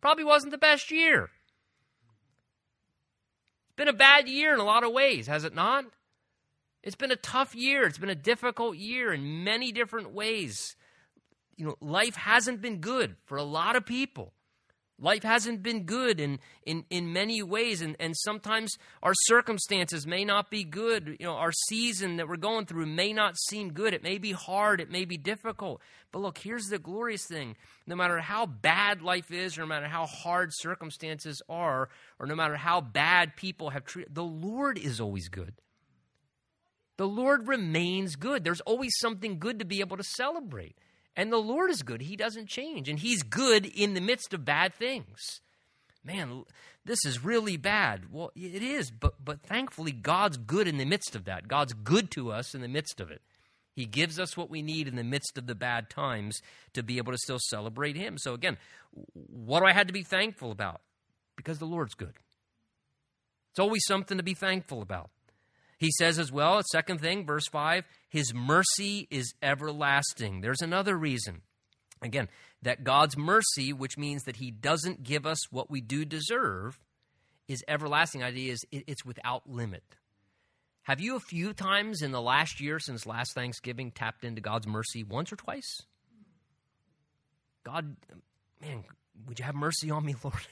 probably 0.00 0.24
wasn't 0.24 0.52
the 0.52 0.58
best 0.58 0.90
year? 0.90 1.24
It's 3.66 3.76
been 3.76 3.88
a 3.88 3.92
bad 3.92 4.28
year 4.28 4.52
in 4.54 4.60
a 4.60 4.64
lot 4.64 4.82
of 4.82 4.92
ways, 4.92 5.26
has 5.26 5.44
it 5.44 5.54
not? 5.54 5.84
It's 6.82 6.96
been 6.96 7.12
a 7.12 7.16
tough 7.16 7.54
year. 7.54 7.84
It's 7.84 7.98
been 7.98 8.10
a 8.10 8.14
difficult 8.14 8.76
year 8.76 9.12
in 9.12 9.44
many 9.44 9.70
different 9.70 10.12
ways 10.12 10.74
you 11.56 11.66
know, 11.66 11.76
life 11.80 12.16
hasn't 12.16 12.60
been 12.60 12.78
good 12.78 13.16
for 13.24 13.36
a 13.36 13.42
lot 13.42 13.76
of 13.76 13.86
people. 13.86 14.32
Life 15.02 15.24
hasn't 15.24 15.64
been 15.64 15.82
good 15.82 16.20
in, 16.20 16.38
in, 16.64 16.84
in 16.88 17.12
many 17.12 17.42
ways, 17.42 17.82
and, 17.82 17.96
and 17.98 18.16
sometimes 18.16 18.76
our 19.02 19.14
circumstances 19.14 20.06
may 20.06 20.24
not 20.24 20.48
be 20.48 20.62
good. 20.62 21.16
You 21.18 21.26
know, 21.26 21.34
our 21.34 21.50
season 21.50 22.18
that 22.18 22.28
we're 22.28 22.36
going 22.36 22.66
through 22.66 22.86
may 22.86 23.12
not 23.12 23.36
seem 23.36 23.72
good. 23.72 23.94
It 23.94 24.04
may 24.04 24.18
be 24.18 24.30
hard, 24.30 24.80
it 24.80 24.92
may 24.92 25.04
be 25.04 25.16
difficult. 25.16 25.80
But 26.12 26.20
look, 26.20 26.38
here's 26.38 26.66
the 26.66 26.78
glorious 26.78 27.26
thing 27.26 27.56
no 27.84 27.96
matter 27.96 28.20
how 28.20 28.46
bad 28.46 29.02
life 29.02 29.32
is, 29.32 29.58
or 29.58 29.62
no 29.62 29.66
matter 29.66 29.88
how 29.88 30.06
hard 30.06 30.50
circumstances 30.52 31.42
are, 31.48 31.88
or 32.20 32.26
no 32.26 32.36
matter 32.36 32.54
how 32.54 32.80
bad 32.80 33.34
people 33.34 33.70
have 33.70 33.84
treated, 33.84 34.14
the 34.14 34.22
Lord 34.22 34.78
is 34.78 35.00
always 35.00 35.28
good. 35.28 35.54
The 36.96 37.08
Lord 37.08 37.48
remains 37.48 38.14
good. 38.14 38.44
There's 38.44 38.60
always 38.60 38.92
something 39.00 39.40
good 39.40 39.58
to 39.58 39.64
be 39.64 39.80
able 39.80 39.96
to 39.96 40.04
celebrate. 40.04 40.76
And 41.16 41.32
the 41.32 41.38
Lord 41.38 41.70
is 41.70 41.82
good. 41.82 42.02
He 42.02 42.16
doesn't 42.16 42.48
change. 42.48 42.88
And 42.88 42.98
He's 42.98 43.22
good 43.22 43.66
in 43.66 43.94
the 43.94 44.00
midst 44.00 44.32
of 44.32 44.44
bad 44.44 44.74
things. 44.74 45.40
Man, 46.04 46.44
this 46.84 47.04
is 47.04 47.24
really 47.24 47.56
bad. 47.56 48.12
Well, 48.12 48.32
it 48.34 48.62
is, 48.62 48.90
but, 48.90 49.14
but 49.24 49.42
thankfully, 49.42 49.92
God's 49.92 50.36
good 50.36 50.66
in 50.66 50.78
the 50.78 50.84
midst 50.84 51.14
of 51.14 51.24
that. 51.26 51.46
God's 51.46 51.74
good 51.74 52.10
to 52.12 52.32
us 52.32 52.54
in 52.54 52.60
the 52.60 52.68
midst 52.68 53.00
of 53.00 53.10
it. 53.10 53.22
He 53.74 53.86
gives 53.86 54.18
us 54.18 54.36
what 54.36 54.50
we 54.50 54.62
need 54.62 54.88
in 54.88 54.96
the 54.96 55.04
midst 55.04 55.38
of 55.38 55.46
the 55.46 55.54
bad 55.54 55.88
times 55.88 56.40
to 56.74 56.82
be 56.82 56.98
able 56.98 57.12
to 57.12 57.18
still 57.18 57.38
celebrate 57.48 57.96
Him. 57.96 58.18
So, 58.18 58.34
again, 58.34 58.58
what 59.14 59.60
do 59.60 59.66
I 59.66 59.72
have 59.72 59.86
to 59.86 59.92
be 59.92 60.02
thankful 60.02 60.50
about? 60.50 60.80
Because 61.36 61.58
the 61.58 61.66
Lord's 61.66 61.94
good. 61.94 62.14
It's 63.50 63.58
always 63.58 63.84
something 63.86 64.16
to 64.16 64.22
be 64.22 64.34
thankful 64.34 64.82
about. 64.82 65.10
He 65.82 65.90
says 65.90 66.20
as 66.20 66.30
well, 66.30 66.58
a 66.58 66.62
second 66.70 67.00
thing, 67.00 67.26
verse 67.26 67.48
5, 67.48 67.82
his 68.08 68.32
mercy 68.32 69.08
is 69.10 69.34
everlasting. 69.42 70.40
There's 70.40 70.62
another 70.62 70.96
reason. 70.96 71.42
Again, 72.00 72.28
that 72.62 72.84
God's 72.84 73.18
mercy, 73.18 73.72
which 73.72 73.98
means 73.98 74.22
that 74.22 74.36
he 74.36 74.52
doesn't 74.52 75.02
give 75.02 75.26
us 75.26 75.50
what 75.50 75.72
we 75.72 75.80
do 75.80 76.04
deserve, 76.04 76.78
is 77.48 77.64
everlasting. 77.66 78.22
Idea 78.22 78.52
is 78.52 78.64
it's 78.70 79.04
without 79.04 79.50
limit. 79.50 79.82
Have 80.82 81.00
you 81.00 81.16
a 81.16 81.20
few 81.20 81.52
times 81.52 82.00
in 82.00 82.12
the 82.12 82.22
last 82.22 82.60
year 82.60 82.78
since 82.78 83.04
last 83.04 83.34
Thanksgiving 83.34 83.90
tapped 83.90 84.22
into 84.22 84.40
God's 84.40 84.68
mercy 84.68 85.02
once 85.02 85.32
or 85.32 85.36
twice? 85.36 85.82
God, 87.64 87.96
man, 88.60 88.84
would 89.26 89.40
you 89.40 89.44
have 89.44 89.56
mercy 89.56 89.90
on 89.90 90.06
me, 90.06 90.14
Lord? 90.22 90.46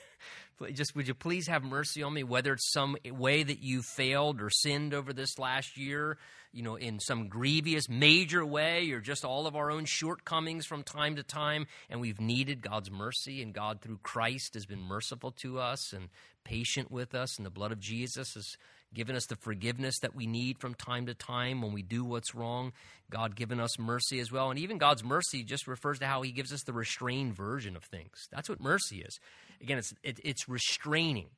Just 0.73 0.94
would 0.94 1.09
you 1.09 1.14
please 1.14 1.46
have 1.46 1.64
mercy 1.64 2.03
on 2.03 2.12
me 2.12 2.23
whether 2.23 2.53
it's 2.53 2.70
some 2.70 2.96
way 3.07 3.42
that 3.42 3.62
you 3.62 3.83
failed 3.83 4.40
or 4.40 4.51
sinned 4.51 4.94
over 4.94 5.12
this 5.12 5.38
last 5.38 5.77
year 5.77 6.18
you 6.53 6.62
know 6.62 6.77
in 6.77 7.01
some 7.01 7.29
grievous 7.29 7.88
major 7.88 8.44
way 8.44 8.90
or 8.90 9.01
just 9.01 9.25
all 9.25 9.46
of 9.46 9.57
our 9.57 9.70
own 9.70 9.85
shortcomings 9.85 10.66
from 10.66 10.83
time 10.83 11.16
to 11.16 11.23
time 11.23 11.66
and 11.88 12.01
we've 12.01 12.20
needed 12.20 12.61
god's 12.61 12.90
mercy 12.90 13.42
and 13.42 13.55
god 13.55 13.81
through 13.81 13.99
christ 14.03 14.55
has 14.55 14.66
been 14.66 14.83
merciful 14.83 15.31
to 15.31 15.59
us 15.59 15.92
and 15.92 16.09
patient 16.44 16.90
with 16.90 17.14
us 17.14 17.37
and 17.37 17.46
the 17.46 17.51
blood 17.51 17.73
of 17.73 17.81
jesus 17.81 18.35
has 18.35 18.57
given 18.94 19.14
us 19.14 19.26
the 19.26 19.37
forgiveness 19.37 19.98
that 20.00 20.14
we 20.14 20.26
need 20.26 20.59
from 20.59 20.74
time 20.74 21.07
to 21.07 21.14
time 21.14 21.62
when 21.62 21.72
we 21.72 21.83
do 21.83 22.05
what's 22.05 22.35
wrong. 22.35 22.72
God 23.11 23.37
given 23.37 23.61
us 23.61 23.79
mercy 23.79 24.20
as 24.20 24.33
well. 24.33 24.50
And 24.50 24.59
even 24.59 24.79
God's 24.79 25.05
mercy 25.05 25.44
just 25.44 25.66
refers 25.66 25.98
to 26.00 26.07
how 26.07 26.22
He 26.22 26.33
gives 26.33 26.53
us 26.53 26.62
the 26.62 26.72
restrained 26.72 27.35
version 27.35 27.76
of 27.76 27.85
things. 27.85 28.29
That's 28.33 28.48
what 28.48 28.61
mercy 28.61 29.03
is. 29.03 29.18
Again, 29.61 29.79
it's, 29.79 29.94
it, 30.03 30.20
it's 30.24 30.48
restraining. 30.48 31.29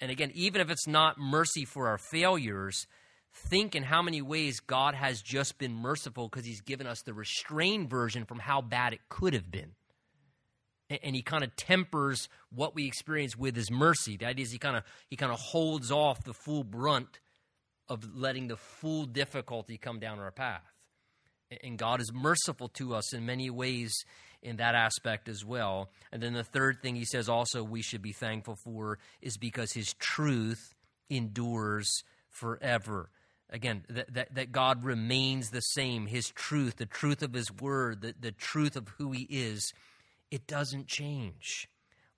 And 0.00 0.10
again, 0.10 0.30
even 0.34 0.60
if 0.60 0.70
it's 0.70 0.86
not 0.86 1.18
mercy 1.18 1.64
for 1.64 1.88
our 1.88 1.98
failures, 1.98 2.86
think 3.32 3.74
in 3.74 3.82
how 3.82 4.02
many 4.02 4.20
ways 4.20 4.60
God 4.60 4.94
has 4.94 5.22
just 5.22 5.58
been 5.58 5.74
merciful 5.74 6.28
because 6.28 6.46
He's 6.46 6.60
given 6.60 6.86
us 6.86 7.02
the 7.02 7.14
restrained 7.14 7.88
version 7.88 8.24
from 8.24 8.38
how 8.38 8.60
bad 8.60 8.92
it 8.92 9.00
could 9.08 9.32
have 9.32 9.50
been. 9.50 9.72
And, 10.88 11.16
He 11.16 11.22
kind 11.22 11.42
of 11.42 11.54
tempers 11.56 12.28
what 12.50 12.74
we 12.74 12.86
experience 12.86 13.36
with 13.36 13.56
His 13.56 13.70
mercy. 13.70 14.16
The 14.16 14.26
idea 14.26 14.44
is 14.44 14.52
He 14.52 14.58
kind 14.58 14.76
of 14.76 14.84
He 15.08 15.16
kind 15.16 15.32
of 15.32 15.38
holds 15.38 15.90
off 15.90 16.24
the 16.24 16.34
full 16.34 16.64
brunt 16.64 17.20
of 17.88 18.16
letting 18.16 18.48
the 18.48 18.56
full 18.56 19.04
difficulty 19.04 19.78
come 19.78 19.98
down 19.98 20.18
our 20.18 20.30
path. 20.30 20.62
And 21.62 21.78
God 21.78 22.00
is 22.00 22.12
merciful 22.12 22.68
to 22.70 22.94
us 22.94 23.12
in 23.14 23.24
many 23.24 23.50
ways 23.50 23.94
in 24.42 24.56
that 24.56 24.74
aspect 24.74 25.28
as 25.28 25.44
well. 25.44 25.90
And 26.12 26.22
then 26.22 26.32
the 26.32 26.44
third 26.44 26.82
thing 26.82 26.96
he 26.96 27.04
says 27.04 27.28
also 27.28 27.62
we 27.62 27.82
should 27.82 28.02
be 28.02 28.12
thankful 28.12 28.56
for 28.56 28.98
is 29.22 29.36
because 29.36 29.72
his 29.72 29.94
truth 29.94 30.74
endures 31.08 32.02
forever. 32.28 33.10
Again, 33.50 33.84
that, 33.88 34.12
that, 34.14 34.34
that 34.34 34.52
God 34.52 34.84
remains 34.84 35.50
the 35.50 35.60
same. 35.60 36.06
His 36.06 36.30
truth, 36.30 36.76
the 36.76 36.86
truth 36.86 37.22
of 37.22 37.32
his 37.32 37.52
word, 37.52 38.00
the, 38.00 38.14
the 38.18 38.32
truth 38.32 38.76
of 38.76 38.88
who 38.98 39.12
he 39.12 39.26
is, 39.30 39.72
it 40.30 40.46
doesn't 40.46 40.86
change. 40.86 41.68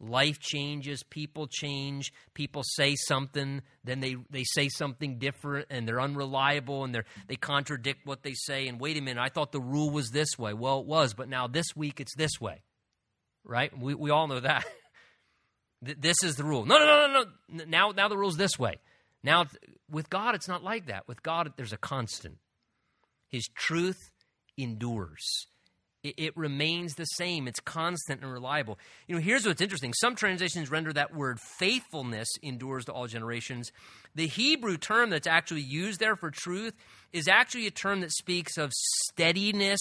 Life 0.00 0.38
changes, 0.38 1.02
people 1.02 1.48
change, 1.48 2.12
people 2.32 2.62
say 2.64 2.94
something, 2.94 3.62
then 3.82 3.98
they, 3.98 4.14
they 4.30 4.44
say 4.44 4.68
something 4.68 5.18
different 5.18 5.66
and 5.70 5.88
they're 5.88 6.00
unreliable 6.00 6.84
and 6.84 6.94
they're, 6.94 7.04
they 7.26 7.34
contradict 7.34 8.06
what 8.06 8.22
they 8.22 8.34
say. 8.34 8.68
And 8.68 8.80
wait 8.80 8.96
a 8.96 9.00
minute, 9.00 9.20
I 9.20 9.28
thought 9.28 9.50
the 9.50 9.60
rule 9.60 9.90
was 9.90 10.10
this 10.10 10.38
way. 10.38 10.54
Well, 10.54 10.80
it 10.80 10.86
was, 10.86 11.14
but 11.14 11.28
now 11.28 11.48
this 11.48 11.74
week 11.74 12.00
it's 12.00 12.14
this 12.14 12.40
way. 12.40 12.62
Right? 13.44 13.76
We, 13.76 13.94
we 13.94 14.10
all 14.10 14.28
know 14.28 14.40
that. 14.40 14.66
this 15.82 16.22
is 16.22 16.36
the 16.36 16.44
rule. 16.44 16.64
No, 16.64 16.78
no, 16.78 16.86
no, 16.86 17.06
no, 17.06 17.24
no. 17.48 17.64
Now, 17.64 17.90
now 17.90 18.06
the 18.06 18.16
rule's 18.16 18.36
this 18.36 18.56
way. 18.56 18.76
Now, 19.24 19.46
with 19.90 20.08
God, 20.10 20.36
it's 20.36 20.48
not 20.48 20.62
like 20.62 20.86
that. 20.86 21.08
With 21.08 21.24
God, 21.24 21.52
there's 21.56 21.72
a 21.72 21.78
constant. 21.78 22.36
His 23.28 23.48
truth 23.52 24.12
endures 24.56 25.48
it, 26.08 26.14
it 26.16 26.36
remains 26.36 26.94
the 26.94 27.04
same. 27.04 27.48
It's 27.48 27.60
constant 27.60 28.22
and 28.22 28.32
reliable. 28.32 28.78
You 29.06 29.14
know, 29.14 29.20
here's 29.20 29.46
what's 29.46 29.60
interesting. 29.60 29.92
Some 29.94 30.14
translations 30.14 30.70
render 30.70 30.92
that 30.92 31.14
word 31.14 31.38
faithfulness 31.58 32.28
endures 32.42 32.84
to 32.86 32.92
all 32.92 33.06
generations. 33.06 33.70
The 34.14 34.26
Hebrew 34.26 34.76
term 34.76 35.10
that's 35.10 35.26
actually 35.26 35.62
used 35.62 36.00
there 36.00 36.16
for 36.16 36.30
truth 36.30 36.74
is 37.12 37.28
actually 37.28 37.66
a 37.66 37.70
term 37.70 38.00
that 38.00 38.12
speaks 38.12 38.56
of 38.58 38.72
steadiness 38.72 39.80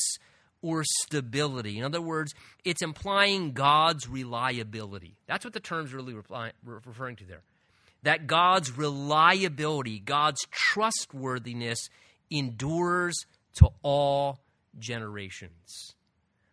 or 0.61 0.83
stability. 0.83 1.77
In 1.77 1.83
other 1.83 2.01
words, 2.01 2.33
it's 2.63 2.81
implying 2.81 3.51
God's 3.53 4.07
reliability. 4.07 5.15
That's 5.27 5.45
what 5.45 5.53
the 5.53 5.59
term's 5.59 5.93
really 5.93 6.13
reply, 6.13 6.51
referring 6.63 7.15
to 7.17 7.25
there. 7.25 7.41
That 8.03 8.27
God's 8.27 8.77
reliability, 8.77 9.99
God's 9.99 10.41
trustworthiness 10.51 11.89
endures 12.29 13.25
to 13.55 13.69
all 13.81 14.39
generations. 14.79 15.95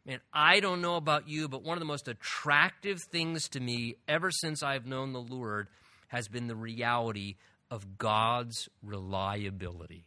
Man, 0.06 0.20
I 0.34 0.60
don't 0.60 0.82
know 0.82 0.96
about 0.96 1.28
you, 1.28 1.48
but 1.48 1.62
one 1.62 1.78
of 1.78 1.80
the 1.80 1.86
most 1.86 2.08
attractive 2.08 3.00
things 3.10 3.48
to 3.50 3.60
me 3.60 3.94
ever 4.06 4.30
since 4.30 4.62
I've 4.62 4.84
known 4.86 5.12
the 5.12 5.20
Lord 5.20 5.68
has 6.08 6.28
been 6.28 6.46
the 6.46 6.54
reality 6.54 7.36
of 7.70 7.96
God's 7.96 8.68
reliability. 8.82 10.04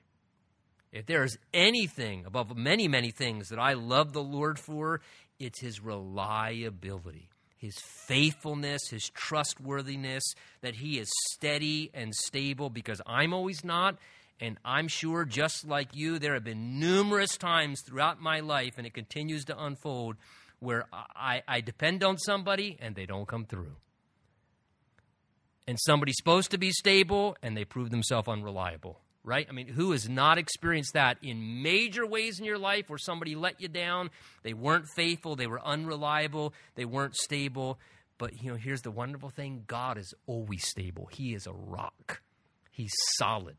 If 0.91 1.07
there 1.07 1.23
is 1.23 1.37
anything 1.51 2.25
above 2.25 2.55
many, 2.55 2.87
many 2.87 3.09
things 3.09 3.49
that 3.49 3.59
I 3.59 3.73
love 3.73 4.13
the 4.13 4.23
Lord 4.23 4.59
for, 4.59 5.01
it's 5.39 5.59
his 5.61 5.81
reliability, 5.81 7.29
his 7.57 7.75
faithfulness, 8.07 8.89
his 8.89 9.09
trustworthiness, 9.09 10.23
that 10.61 10.75
he 10.75 10.99
is 10.99 11.09
steady 11.31 11.89
and 11.93 12.13
stable 12.13 12.69
because 12.69 13.01
I'm 13.05 13.33
always 13.33 13.63
not, 13.63 13.97
and 14.39 14.57
I'm 14.63 14.87
sure, 14.87 15.25
just 15.25 15.67
like 15.67 15.95
you, 15.95 16.19
there 16.19 16.35
have 16.35 16.43
been 16.43 16.79
numerous 16.79 17.37
times 17.37 17.81
throughout 17.81 18.21
my 18.21 18.39
life, 18.39 18.75
and 18.77 18.85
it 18.85 18.93
continues 18.93 19.45
to 19.45 19.59
unfold, 19.59 20.15
where 20.59 20.85
I, 20.93 21.43
I 21.47 21.61
depend 21.61 22.03
on 22.03 22.17
somebody 22.17 22.77
and 22.79 22.95
they 22.95 23.05
don't 23.05 23.27
come 23.27 23.45
through. 23.45 23.75
And 25.67 25.77
somebody's 25.85 26.17
supposed 26.17 26.51
to 26.51 26.57
be 26.57 26.71
stable 26.71 27.35
and 27.43 27.55
they 27.55 27.65
prove 27.65 27.89
themselves 27.89 28.27
unreliable, 28.27 29.01
right? 29.23 29.45
I 29.49 29.51
mean, 29.51 29.67
who 29.67 29.91
has 29.91 30.07
not 30.07 30.37
experienced 30.37 30.93
that 30.93 31.17
in 31.21 31.61
major 31.61 32.07
ways 32.07 32.39
in 32.39 32.45
your 32.45 32.57
life 32.57 32.89
where 32.89 32.97
somebody 32.97 33.35
let 33.35 33.61
you 33.61 33.67
down? 33.67 34.09
They 34.43 34.53
weren't 34.53 34.85
faithful, 34.95 35.35
they 35.35 35.47
were 35.47 35.63
unreliable, 35.63 36.53
they 36.75 36.85
weren't 36.85 37.15
stable. 37.15 37.79
But, 38.17 38.41
you 38.41 38.49
know, 38.49 38.57
here's 38.57 38.81
the 38.81 38.91
wonderful 38.91 39.29
thing 39.29 39.65
God 39.67 39.97
is 39.97 40.13
always 40.25 40.65
stable, 40.67 41.07
He 41.11 41.33
is 41.33 41.45
a 41.45 41.53
rock, 41.53 42.21
He's 42.71 42.93
solid. 43.17 43.57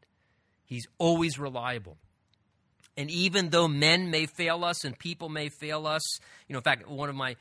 He's 0.69 0.87
always 0.99 1.39
reliable. 1.39 1.97
And 2.97 3.11
even 3.11 3.49
though 3.49 3.69
men 3.69 4.11
may 4.11 4.27
fail 4.27 4.65
us 4.65 4.85
and 4.85 4.97
people 4.97 5.31
may 5.31 5.49
fail 5.49 5.87
us, 5.87 6.03
you 6.47 6.53
know, 6.53 6.59
in 6.59 6.63
fact, 6.63 6.87
one 6.87 7.09
of 7.09 7.17
my 7.17 7.37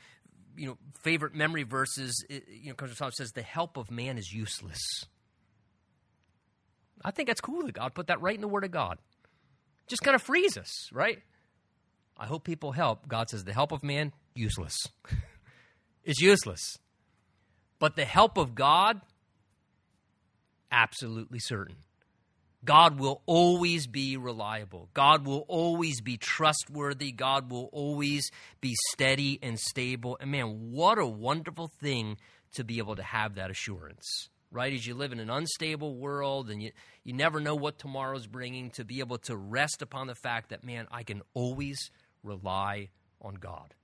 you 0.56 0.66
know 0.66 0.78
favorite 1.02 1.34
memory 1.34 1.62
verses, 1.62 2.24
you 2.28 2.68
know, 2.68 2.74
comes 2.74 2.90
from 2.92 2.96
Psalm 2.96 3.12
says, 3.12 3.32
"The 3.32 3.42
help 3.42 3.76
of 3.76 3.90
man 3.90 4.16
is 4.16 4.32
useless." 4.32 4.80
I 7.04 7.10
think 7.10 7.28
that's 7.28 7.40
cool 7.40 7.66
that 7.66 7.74
God 7.74 7.94
put 7.94 8.06
that 8.06 8.20
right 8.20 8.34
in 8.34 8.40
the 8.40 8.48
Word 8.48 8.64
of 8.64 8.70
God. 8.70 8.98
Just 9.86 10.02
kind 10.02 10.14
of 10.14 10.22
frees 10.22 10.56
us, 10.56 10.90
right? 10.90 11.22
I 12.16 12.26
hope 12.26 12.44
people 12.44 12.72
help. 12.72 13.06
God 13.06 13.28
says, 13.28 13.44
"The 13.44 13.52
help 13.52 13.72
of 13.72 13.82
man 13.82 14.12
useless." 14.34 14.76
it's 16.02 16.20
useless, 16.20 16.78
but 17.78 17.94
the 17.94 18.06
help 18.06 18.38
of 18.38 18.54
God 18.54 19.02
absolutely 20.70 21.40
certain. 21.40 21.76
God 22.64 22.98
will 22.98 23.22
always 23.26 23.86
be 23.86 24.16
reliable. 24.16 24.88
God 24.92 25.24
will 25.24 25.44
always 25.48 26.00
be 26.00 26.16
trustworthy. 26.16 27.12
God 27.12 27.50
will 27.50 27.70
always 27.72 28.30
be 28.60 28.74
steady 28.92 29.38
and 29.42 29.58
stable. 29.58 30.18
And 30.20 30.30
man, 30.30 30.72
what 30.72 30.98
a 30.98 31.06
wonderful 31.06 31.68
thing 31.80 32.16
to 32.54 32.64
be 32.64 32.78
able 32.78 32.96
to 32.96 33.02
have 33.02 33.36
that 33.36 33.50
assurance, 33.50 34.28
right? 34.50 34.72
As 34.72 34.86
you 34.86 34.94
live 34.94 35.12
in 35.12 35.20
an 35.20 35.30
unstable 35.30 35.94
world 35.94 36.50
and 36.50 36.62
you, 36.62 36.72
you 37.04 37.12
never 37.12 37.40
know 37.40 37.54
what 37.54 37.78
tomorrow's 37.78 38.26
bringing, 38.26 38.70
to 38.70 38.84
be 38.84 39.00
able 39.00 39.18
to 39.18 39.36
rest 39.36 39.80
upon 39.80 40.08
the 40.08 40.14
fact 40.14 40.50
that, 40.50 40.64
man, 40.64 40.88
I 40.90 41.04
can 41.04 41.22
always 41.34 41.90
rely 42.24 42.88
on 43.22 43.34
God. 43.34 43.74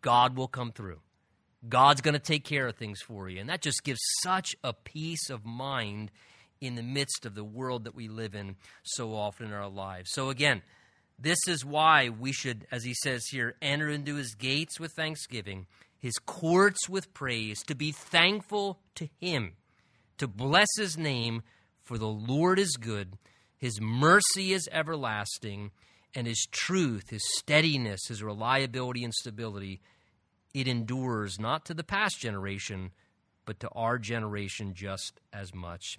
God 0.00 0.36
will 0.36 0.48
come 0.48 0.72
through. 0.72 1.00
God's 1.68 2.00
going 2.00 2.14
to 2.14 2.20
take 2.20 2.44
care 2.44 2.66
of 2.66 2.76
things 2.76 3.00
for 3.00 3.28
you. 3.28 3.40
And 3.40 3.48
that 3.48 3.62
just 3.62 3.84
gives 3.84 4.00
such 4.22 4.54
a 4.64 4.72
peace 4.72 5.30
of 5.30 5.44
mind 5.44 6.10
in 6.62 6.76
the 6.76 6.82
midst 6.82 7.26
of 7.26 7.34
the 7.34 7.44
world 7.44 7.84
that 7.84 7.94
we 7.94 8.08
live 8.08 8.36
in 8.36 8.54
so 8.84 9.14
often 9.14 9.48
in 9.48 9.52
our 9.52 9.68
lives. 9.68 10.10
So, 10.12 10.30
again, 10.30 10.62
this 11.18 11.38
is 11.48 11.64
why 11.64 12.08
we 12.08 12.32
should, 12.32 12.66
as 12.70 12.84
he 12.84 12.94
says 12.94 13.26
here, 13.26 13.56
enter 13.60 13.88
into 13.88 14.14
his 14.14 14.34
gates 14.34 14.78
with 14.78 14.92
thanksgiving, 14.92 15.66
his 15.98 16.14
courts 16.24 16.88
with 16.88 17.12
praise, 17.12 17.62
to 17.64 17.74
be 17.74 17.90
thankful 17.90 18.78
to 18.94 19.08
him, 19.20 19.54
to 20.18 20.28
bless 20.28 20.68
his 20.78 20.96
name, 20.96 21.42
for 21.82 21.98
the 21.98 22.06
Lord 22.06 22.60
is 22.60 22.76
good, 22.80 23.18
his 23.58 23.80
mercy 23.80 24.52
is 24.52 24.68
everlasting, 24.70 25.72
and 26.14 26.28
his 26.28 26.46
truth, 26.52 27.10
his 27.10 27.22
steadiness, 27.38 28.06
his 28.06 28.22
reliability 28.22 29.02
and 29.02 29.12
stability, 29.14 29.80
it 30.54 30.68
endures 30.68 31.40
not 31.40 31.64
to 31.64 31.74
the 31.74 31.84
past 31.84 32.20
generation, 32.20 32.92
but 33.46 33.58
to 33.60 33.68
our 33.70 33.98
generation 33.98 34.74
just 34.74 35.20
as 35.32 35.54
much. 35.54 35.96